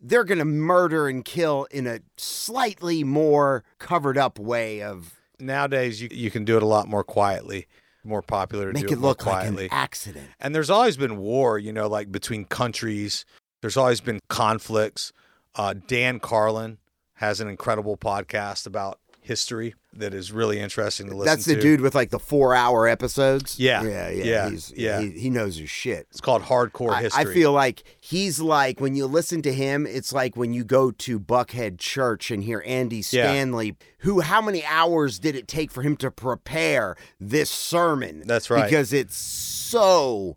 they're 0.00 0.24
going 0.24 0.38
to 0.40 0.44
murder 0.44 1.06
and 1.06 1.24
kill 1.24 1.68
in 1.70 1.86
a 1.86 2.00
slightly 2.16 3.04
more 3.04 3.62
covered 3.78 4.18
up 4.18 4.38
way 4.40 4.82
of 4.82 5.14
Nowadays, 5.38 6.00
you 6.00 6.08
you 6.12 6.30
can 6.30 6.44
do 6.44 6.56
it 6.56 6.62
a 6.62 6.66
lot 6.66 6.86
more 6.88 7.02
quietly, 7.04 7.66
more 8.04 8.22
popular 8.22 8.72
to 8.72 8.72
make 8.72 8.88
do 8.88 8.94
it 8.94 8.98
more 8.98 9.10
look 9.10 9.26
like 9.26 9.48
an 9.48 9.68
accident. 9.70 10.28
And 10.40 10.54
there's 10.54 10.70
always 10.70 10.96
been 10.96 11.18
war, 11.18 11.58
you 11.58 11.72
know, 11.72 11.88
like 11.88 12.10
between 12.10 12.44
countries. 12.44 13.24
There's 13.60 13.76
always 13.76 14.00
been 14.00 14.20
conflicts. 14.28 15.12
Uh, 15.54 15.74
Dan 15.86 16.18
Carlin 16.18 16.78
has 17.14 17.40
an 17.40 17.48
incredible 17.48 17.96
podcast 17.96 18.66
about 18.66 18.98
history 19.22 19.74
that 19.94 20.12
is 20.12 20.32
really 20.32 20.58
interesting 20.58 21.08
to 21.08 21.14
listen 21.16 21.30
to. 21.30 21.36
That's 21.36 21.46
the 21.46 21.54
to. 21.54 21.60
dude 21.60 21.80
with 21.80 21.94
like 21.94 22.10
the 22.10 22.18
four 22.18 22.54
hour 22.54 22.88
episodes. 22.88 23.58
Yeah, 23.58 23.82
yeah, 23.84 24.08
yeah. 24.10 24.24
yeah, 24.24 24.50
He's, 24.50 24.72
yeah. 24.76 25.00
He, 25.00 25.10
he 25.12 25.30
knows 25.30 25.56
his 25.56 25.70
shit. 25.70 26.08
It's 26.10 26.20
called 26.20 26.42
Hardcore 26.42 26.90
I, 26.90 27.02
History. 27.02 27.22
I 27.22 27.32
feel 27.32 27.52
like 27.52 27.84
he's 28.00 28.40
like 28.40 28.80
when 28.80 28.96
you 28.96 29.06
listen 29.06 29.40
to 29.42 29.52
him, 29.52 29.86
it's 29.86 30.12
like 30.12 30.36
when 30.36 30.52
you 30.52 30.64
go 30.64 30.90
to 30.90 31.20
Buckhead 31.20 31.78
Church 31.78 32.30
and 32.30 32.42
hear 32.42 32.62
Andy 32.66 32.96
Yeah. 32.96 33.02
Stanley. 33.02 33.76
Who? 33.98 34.20
How 34.20 34.42
many 34.42 34.64
hours 34.64 35.18
did 35.18 35.36
it 35.36 35.46
take 35.46 35.70
for 35.70 35.82
him 35.82 35.96
to 35.98 36.10
prepare 36.10 36.96
this 37.20 37.50
sermon? 37.50 38.22
That's 38.26 38.50
right. 38.50 38.64
Because 38.64 38.92
it's 38.92 39.16
so 39.16 40.36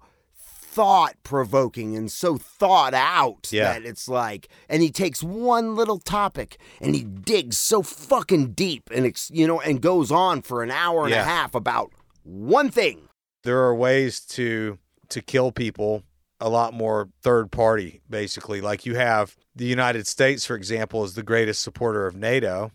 thought 0.76 1.16
provoking 1.24 1.96
and 1.96 2.12
so 2.12 2.36
thought 2.38 2.94
out 2.94 3.48
Yeah. 3.52 3.72
that 3.74 3.86
it's 3.86 4.10
like, 4.10 4.50
and 4.68 4.82
he 4.84 4.90
takes 4.92 5.24
one 5.24 5.74
little 5.76 6.00
topic 6.00 6.58
and 6.82 6.94
he 6.96 7.04
digs 7.04 7.58
so 7.58 7.82
fucking 7.82 8.52
deep 8.54 8.90
and 8.94 9.06
ex, 9.06 9.32
you 9.34 9.48
know 9.48 9.62
and 9.62 9.82
goes 9.82 10.12
on 10.12 10.42
for 10.42 10.64
an 10.64 10.72
hour 10.72 11.04
and 11.04 11.12
Yeah. 11.12 11.22
a 11.22 11.26
half 11.26 11.56
about 11.56 11.94
one 12.24 12.70
thing. 12.70 13.08
there 13.44 13.60
are 13.64 13.76
ways 13.76 14.20
to 14.20 14.78
to 15.10 15.22
kill 15.22 15.52
people 15.52 16.04
a 16.42 16.50
lot 16.50 16.74
more 16.74 17.08
third 17.22 17.52
party 17.52 18.02
basically 18.10 18.60
like 18.60 18.86
you 18.86 18.96
have 18.96 19.38
the 19.56 19.66
United 19.66 20.06
States 20.08 20.46
for 20.46 20.56
example 20.56 21.04
is 21.06 21.14
the 21.14 21.24
greatest 21.24 21.62
supporter 21.62 22.06
of 22.08 22.16
NATO 22.16 22.72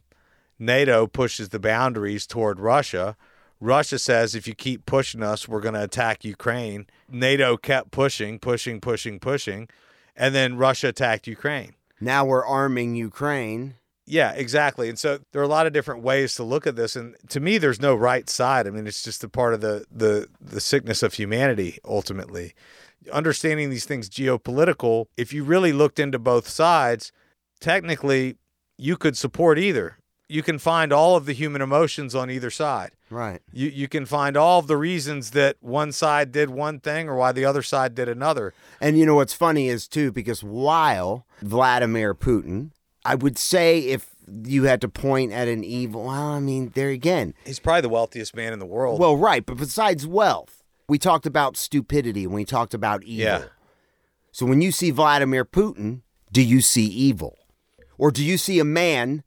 NATO 0.58 1.06
pushes 1.06 1.48
the 1.50 1.58
boundaries 1.58 2.26
toward 2.26 2.60
Russia 2.60 3.16
Russia 3.60 3.98
says 3.98 4.34
if 4.34 4.46
you 4.48 4.54
keep 4.54 4.86
pushing 4.86 5.22
us 5.22 5.46
we're 5.48 5.60
going 5.60 5.74
to 5.74 5.82
attack 5.84 6.24
Ukraine 6.24 6.86
NATO 7.08 7.56
kept 7.56 7.90
pushing 7.90 8.38
pushing 8.38 8.80
pushing 8.80 9.18
pushing 9.20 9.68
and 10.16 10.34
then 10.34 10.56
Russia 10.56 10.88
attacked 10.88 11.26
Ukraine 11.26 11.74
Now 12.00 12.24
we're 12.24 12.46
arming 12.46 12.94
Ukraine. 12.96 13.74
yeah, 14.06 14.32
exactly. 14.32 14.88
And 14.88 14.98
so 14.98 15.20
there 15.30 15.40
are 15.40 15.44
a 15.44 15.48
lot 15.48 15.66
of 15.66 15.72
different 15.72 16.02
ways 16.02 16.34
to 16.34 16.42
look 16.42 16.66
at 16.66 16.74
this. 16.74 16.96
And 16.96 17.14
to 17.28 17.38
me, 17.38 17.58
there's 17.58 17.80
no 17.80 17.94
right 17.94 18.28
side. 18.28 18.66
I 18.66 18.70
mean, 18.70 18.86
it's 18.86 19.04
just 19.04 19.22
a 19.22 19.28
part 19.28 19.54
of 19.54 19.60
the 19.60 19.84
the 19.90 20.26
the 20.40 20.60
sickness 20.60 21.02
of 21.02 21.14
humanity. 21.14 21.78
Ultimately, 21.84 22.54
understanding 23.12 23.70
these 23.70 23.84
things 23.84 24.08
geopolitical. 24.08 25.06
If 25.16 25.32
you 25.32 25.44
really 25.44 25.72
looked 25.72 25.98
into 26.00 26.18
both 26.18 26.48
sides, 26.48 27.12
technically, 27.60 28.36
you 28.76 28.96
could 28.96 29.16
support 29.16 29.58
either. 29.58 29.98
You 30.28 30.42
can 30.42 30.58
find 30.58 30.92
all 30.92 31.14
of 31.16 31.26
the 31.26 31.32
human 31.32 31.62
emotions 31.62 32.14
on 32.14 32.30
either 32.30 32.50
side. 32.50 32.92
Right. 33.10 33.42
You 33.52 33.68
you 33.68 33.88
can 33.88 34.06
find 34.06 34.36
all 34.36 34.60
of 34.60 34.68
the 34.68 34.76
reasons 34.76 35.32
that 35.32 35.56
one 35.60 35.90
side 35.92 36.30
did 36.30 36.50
one 36.50 36.78
thing 36.78 37.08
or 37.08 37.16
why 37.16 37.32
the 37.32 37.44
other 37.44 37.62
side 37.62 37.94
did 37.94 38.08
another. 38.08 38.54
And 38.80 38.98
you 38.98 39.04
know 39.04 39.16
what's 39.16 39.34
funny 39.34 39.68
is 39.68 39.88
too 39.88 40.12
because 40.12 40.44
while 40.44 41.26
Vladimir 41.42 42.14
Putin, 42.14 42.70
I 43.04 43.16
would 43.16 43.36
say 43.36 43.80
if 43.80 44.10
you 44.44 44.64
had 44.64 44.80
to 44.82 44.88
point 44.88 45.32
at 45.32 45.48
an 45.48 45.64
evil, 45.64 46.04
well, 46.04 46.32
I 46.32 46.40
mean, 46.40 46.70
there 46.74 46.90
again. 46.90 47.34
He's 47.44 47.58
probably 47.58 47.80
the 47.80 47.88
wealthiest 47.88 48.36
man 48.36 48.52
in 48.52 48.60
the 48.60 48.66
world. 48.66 49.00
Well, 49.00 49.16
right, 49.16 49.44
but 49.44 49.56
besides 49.56 50.06
wealth, 50.06 50.62
we 50.88 50.98
talked 50.98 51.26
about 51.26 51.56
stupidity 51.56 52.24
and 52.24 52.32
we 52.32 52.44
talked 52.44 52.74
about 52.74 53.02
evil. 53.02 53.24
Yeah. 53.24 53.44
So 54.30 54.46
when 54.46 54.60
you 54.60 54.70
see 54.70 54.92
Vladimir 54.92 55.44
Putin, 55.44 56.02
do 56.32 56.42
you 56.42 56.60
see 56.60 56.86
evil? 56.86 57.36
Or 57.98 58.10
do 58.10 58.24
you 58.24 58.38
see 58.38 58.60
a 58.60 58.64
man 58.64 59.24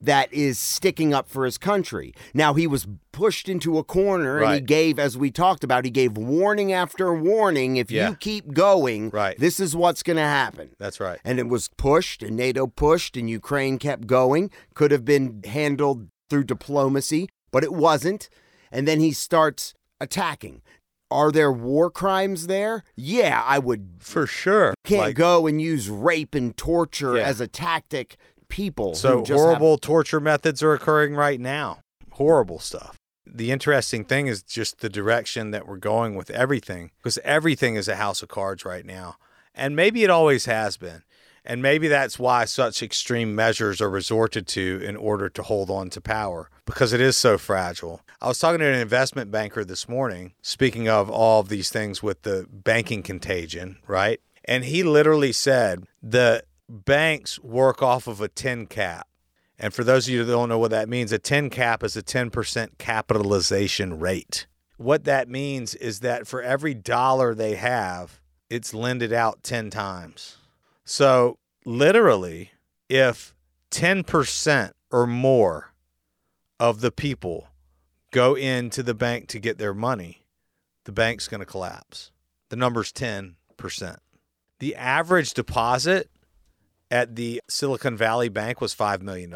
that 0.00 0.32
is 0.32 0.58
sticking 0.58 1.12
up 1.12 1.28
for 1.28 1.44
his 1.44 1.58
country? 1.58 2.14
Now, 2.34 2.54
he 2.54 2.66
was 2.66 2.86
pushed 3.12 3.48
into 3.48 3.76
a 3.78 3.84
corner 3.84 4.38
and 4.42 4.54
he 4.54 4.60
gave, 4.60 4.98
as 4.98 5.16
we 5.18 5.30
talked 5.30 5.62
about, 5.64 5.84
he 5.84 5.90
gave 5.90 6.16
warning 6.16 6.72
after 6.72 7.12
warning. 7.14 7.76
If 7.76 7.90
Yeah. 7.90 8.10
you 8.10 8.14
keep 8.16 8.52
going, 8.54 9.10
Right. 9.10 9.38
this 9.38 9.60
is 9.60 9.76
what's 9.76 10.02
going 10.02 10.16
to 10.16 10.22
happen. 10.22 10.70
That's 10.78 11.00
right. 11.00 11.18
And 11.24 11.38
it 11.38 11.48
was 11.48 11.68
pushed, 11.76 12.22
and 12.22 12.36
NATO 12.36 12.66
pushed, 12.66 13.16
and 13.16 13.28
Ukraine 13.28 13.78
kept 13.78 14.06
going. 14.06 14.50
Could 14.74 14.90
have 14.90 15.04
been 15.04 15.42
handled 15.44 16.08
through 16.30 16.44
diplomacy, 16.44 17.28
but 17.50 17.64
it 17.64 17.72
wasn't. 17.72 18.28
And 18.72 18.86
then 18.88 19.00
he 19.00 19.12
starts 19.12 19.74
attacking. 20.00 20.62
Are 21.10 21.32
there 21.32 21.50
war 21.50 21.90
crimes 21.90 22.46
there? 22.46 22.84
Yeah, 22.96 23.42
I 23.44 23.58
would. 23.58 23.96
For 23.98 24.28
sure. 24.28 24.74
Can't 24.84 25.00
Like- 25.08 25.16
go 25.16 25.48
and 25.48 25.60
use 25.60 25.90
rape 25.90 26.36
and 26.36 26.56
torture 26.56 27.16
Yeah. 27.16 27.24
as 27.24 27.40
a 27.40 27.48
tactic. 27.48 28.16
People 28.50 28.94
So 28.94 29.22
just 29.22 29.30
have- 29.30 29.38
horrible 29.38 29.78
torture 29.78 30.20
methods 30.20 30.62
are 30.62 30.74
occurring 30.74 31.14
right 31.14 31.40
now. 31.40 31.78
Horrible 32.12 32.58
stuff. 32.58 32.96
The 33.26 33.50
interesting 33.52 34.04
thing 34.04 34.26
is 34.26 34.42
just 34.42 34.80
the 34.80 34.88
direction 34.88 35.52
that 35.52 35.66
we're 35.66 35.76
going 35.78 36.14
with 36.16 36.30
everything 36.30 36.90
because 36.98 37.18
everything 37.24 37.76
is 37.76 37.88
a 37.88 37.96
house 37.96 38.22
of 38.22 38.28
cards 38.28 38.64
right 38.64 38.84
now. 38.84 39.16
And 39.54 39.74
maybe 39.76 40.02
it 40.04 40.10
always 40.10 40.44
has 40.46 40.76
been. 40.76 41.02
And 41.44 41.62
maybe 41.62 41.88
that's 41.88 42.18
why 42.18 42.44
such 42.44 42.82
extreme 42.82 43.34
measures 43.34 43.80
are 43.80 43.88
resorted 43.88 44.46
to 44.48 44.80
in 44.84 44.94
order 44.96 45.30
to 45.30 45.42
hold 45.42 45.70
on 45.70 45.88
to 45.90 46.00
power 46.00 46.50
because 46.66 46.92
it 46.92 47.00
is 47.00 47.16
so 47.16 47.38
fragile. 47.38 48.02
I 48.20 48.28
was 48.28 48.38
talking 48.38 48.58
to 48.60 48.66
an 48.66 48.78
investment 48.78 49.30
banker 49.30 49.64
this 49.64 49.88
morning, 49.88 50.34
speaking 50.42 50.86
of 50.88 51.08
all 51.08 51.40
of 51.40 51.48
these 51.48 51.70
things 51.70 52.02
with 52.02 52.22
the 52.22 52.46
banking 52.50 53.02
contagion, 53.02 53.78
right? 53.86 54.20
And 54.44 54.64
he 54.64 54.82
literally 54.82 55.32
said 55.32 55.84
the 56.02 56.42
banks 56.70 57.38
work 57.40 57.82
off 57.82 58.06
of 58.06 58.20
a 58.20 58.28
10 58.28 58.66
cap. 58.66 59.06
And 59.58 59.74
for 59.74 59.84
those 59.84 60.08
of 60.08 60.14
you 60.14 60.24
that 60.24 60.32
don't 60.32 60.48
know 60.48 60.58
what 60.58 60.70
that 60.70 60.88
means, 60.88 61.12
a 61.12 61.18
10 61.18 61.50
cap 61.50 61.82
is 61.82 61.96
a 61.96 62.02
10% 62.02 62.78
capitalization 62.78 63.98
rate. 63.98 64.46
What 64.78 65.04
that 65.04 65.28
means 65.28 65.74
is 65.74 66.00
that 66.00 66.26
for 66.26 66.40
every 66.40 66.72
dollar 66.72 67.34
they 67.34 67.56
have, 67.56 68.20
it's 68.48 68.72
lended 68.72 69.12
out 69.12 69.42
10 69.42 69.68
times. 69.68 70.38
So, 70.84 71.38
literally, 71.66 72.52
if 72.88 73.34
10% 73.70 74.72
or 74.90 75.06
more 75.06 75.74
of 76.58 76.80
the 76.80 76.90
people 76.90 77.48
go 78.10 78.34
into 78.34 78.82
the 78.82 78.94
bank 78.94 79.28
to 79.28 79.38
get 79.38 79.58
their 79.58 79.74
money, 79.74 80.24
the 80.84 80.92
bank's 80.92 81.28
going 81.28 81.40
to 81.40 81.46
collapse. 81.46 82.10
The 82.48 82.56
number's 82.56 82.92
10%. 82.92 83.34
The 84.58 84.74
average 84.74 85.34
deposit 85.34 86.10
at 86.90 87.16
the 87.16 87.40
Silicon 87.48 87.96
Valley 87.96 88.28
Bank 88.28 88.60
was 88.60 88.74
$5 88.74 89.00
million. 89.02 89.34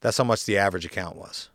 That's 0.00 0.18
how 0.18 0.24
much 0.24 0.44
the 0.44 0.58
average 0.58 0.84
account 0.84 1.16
was. 1.16 1.50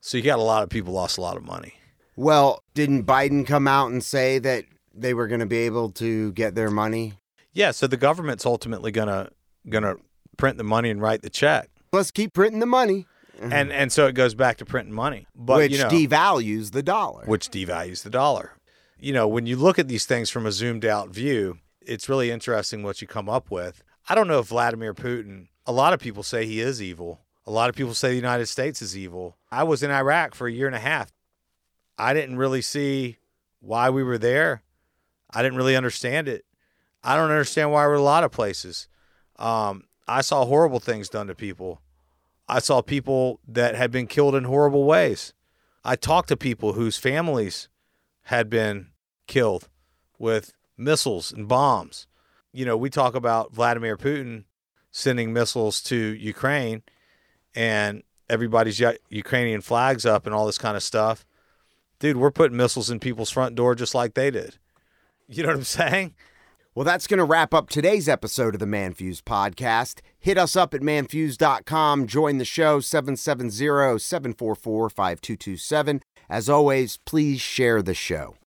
So 0.00 0.16
you 0.16 0.22
got 0.22 0.38
a 0.38 0.42
lot 0.42 0.62
of 0.62 0.68
people 0.68 0.92
lost 0.92 1.18
a 1.18 1.20
lot 1.20 1.36
of 1.36 1.42
money. 1.44 1.74
Well, 2.16 2.62
didn't 2.74 3.04
Biden 3.04 3.46
come 3.46 3.66
out 3.68 3.90
and 3.90 4.02
say 4.02 4.38
that 4.38 4.64
they 4.94 5.14
were 5.14 5.28
going 5.28 5.40
to 5.40 5.46
be 5.46 5.58
able 5.58 5.90
to 5.92 6.32
get 6.32 6.54
their 6.54 6.70
money? 6.70 7.14
Yeah, 7.52 7.70
so 7.72 7.86
the 7.86 7.96
government's 7.96 8.46
ultimately 8.46 8.90
going 8.90 9.08
to 9.08 9.30
going 9.68 9.84
to 9.84 9.96
print 10.36 10.56
the 10.56 10.64
money 10.64 10.90
and 10.90 11.00
write 11.02 11.22
the 11.22 11.30
check. 11.30 11.68
Let's 11.92 12.10
keep 12.10 12.32
printing 12.32 12.60
the 12.60 12.66
money, 12.66 13.06
And 13.40 13.72
and 13.72 13.90
so 13.92 14.06
it 14.06 14.14
goes 14.14 14.34
back 14.34 14.58
to 14.58 14.64
printing 14.64 14.94
money. 14.94 15.26
But 15.34 15.58
which 15.58 15.72
you 15.72 15.78
know, 15.78 15.88
devalues 15.88 16.72
the 16.72 16.82
dollar. 16.82 17.24
which 17.26 17.50
devalues 17.50 18.02
the 18.02 18.10
dollar. 18.10 18.52
You 19.00 19.12
know, 19.12 19.26
when 19.28 19.46
you 19.46 19.56
look 19.56 19.78
at 19.78 19.88
these 19.88 20.04
things 20.04 20.28
from 20.30 20.44
a 20.46 20.52
zoomed 20.52 20.84
out 20.84 21.10
view, 21.10 21.58
it's 21.80 22.08
really 22.08 22.30
interesting 22.30 22.82
what 22.82 23.00
you 23.00 23.08
come 23.08 23.28
up 23.28 23.50
with. 23.50 23.82
I 24.08 24.14
don't 24.14 24.28
know 24.28 24.38
if 24.38 24.46
Vladimir 24.46 24.94
Putin, 24.94 25.48
a 25.66 25.72
lot 25.72 25.92
of 25.92 26.00
people 26.00 26.22
say 26.22 26.46
he 26.46 26.60
is 26.60 26.80
evil. 26.80 27.20
A 27.46 27.50
lot 27.50 27.68
of 27.68 27.76
people 27.76 27.92
say 27.94 28.10
the 28.10 28.16
United 28.16 28.46
States 28.46 28.80
is 28.80 28.96
evil. 28.96 29.36
I 29.50 29.64
was 29.64 29.82
in 29.82 29.90
Iraq 29.90 30.34
for 30.34 30.46
a 30.46 30.52
year 30.52 30.66
and 30.66 30.76
a 30.76 30.80
half. 30.80 31.12
I 31.98 32.14
didn't 32.14 32.38
really 32.38 32.62
see 32.62 33.18
why 33.60 33.90
we 33.90 34.02
were 34.02 34.18
there. 34.18 34.62
I 35.30 35.42
didn't 35.42 35.58
really 35.58 35.76
understand 35.76 36.26
it. 36.26 36.46
I 37.02 37.16
don't 37.16 37.30
understand 37.30 37.70
why 37.70 37.86
we're 37.86 37.94
in 37.94 38.00
a 38.00 38.04
lot 38.04 38.24
of 38.24 38.32
places. 38.32 38.88
Um, 39.36 39.84
I 40.06 40.22
saw 40.22 40.46
horrible 40.46 40.80
things 40.80 41.08
done 41.08 41.26
to 41.26 41.34
people. 41.34 41.82
I 42.48 42.60
saw 42.60 42.80
people 42.80 43.40
that 43.46 43.74
had 43.74 43.90
been 43.90 44.06
killed 44.06 44.34
in 44.34 44.44
horrible 44.44 44.84
ways. 44.84 45.34
I 45.84 45.96
talked 45.96 46.28
to 46.28 46.36
people 46.36 46.72
whose 46.72 46.96
families 46.96 47.68
had 48.22 48.48
been 48.48 48.88
killed 49.26 49.68
with 50.18 50.54
missiles 50.78 51.30
and 51.30 51.46
bombs. 51.46 52.06
You 52.52 52.64
know, 52.64 52.76
we 52.76 52.90
talk 52.90 53.14
about 53.14 53.52
Vladimir 53.52 53.96
Putin 53.96 54.44
sending 54.90 55.32
missiles 55.32 55.80
to 55.82 55.96
Ukraine 55.96 56.82
and 57.54 58.02
everybody's 58.28 58.80
Ukrainian 59.08 59.60
flags 59.60 60.06
up 60.06 60.26
and 60.26 60.34
all 60.34 60.46
this 60.46 60.58
kind 60.58 60.76
of 60.76 60.82
stuff. 60.82 61.24
Dude, 61.98 62.16
we're 62.16 62.30
putting 62.30 62.56
missiles 62.56 62.90
in 62.90 63.00
people's 63.00 63.30
front 63.30 63.54
door 63.54 63.74
just 63.74 63.94
like 63.94 64.14
they 64.14 64.30
did. 64.30 64.56
You 65.28 65.42
know 65.42 65.50
what 65.50 65.56
I'm 65.56 65.64
saying? 65.64 66.14
Well, 66.74 66.84
that's 66.84 67.08
going 67.08 67.18
to 67.18 67.24
wrap 67.24 67.52
up 67.52 67.70
today's 67.70 68.08
episode 68.08 68.54
of 68.54 68.60
the 68.60 68.66
ManFUzed 68.66 69.22
podcast. 69.22 70.00
Hit 70.18 70.38
us 70.38 70.54
up 70.54 70.74
at 70.74 70.80
manfuzed.com. 70.80 72.06
Join 72.06 72.38
the 72.38 72.44
show 72.44 72.78
770 72.78 73.98
744 73.98 74.88
5227. 74.88 76.02
As 76.30 76.48
always, 76.48 76.98
please 76.98 77.40
share 77.40 77.82
the 77.82 77.94
show. 77.94 78.36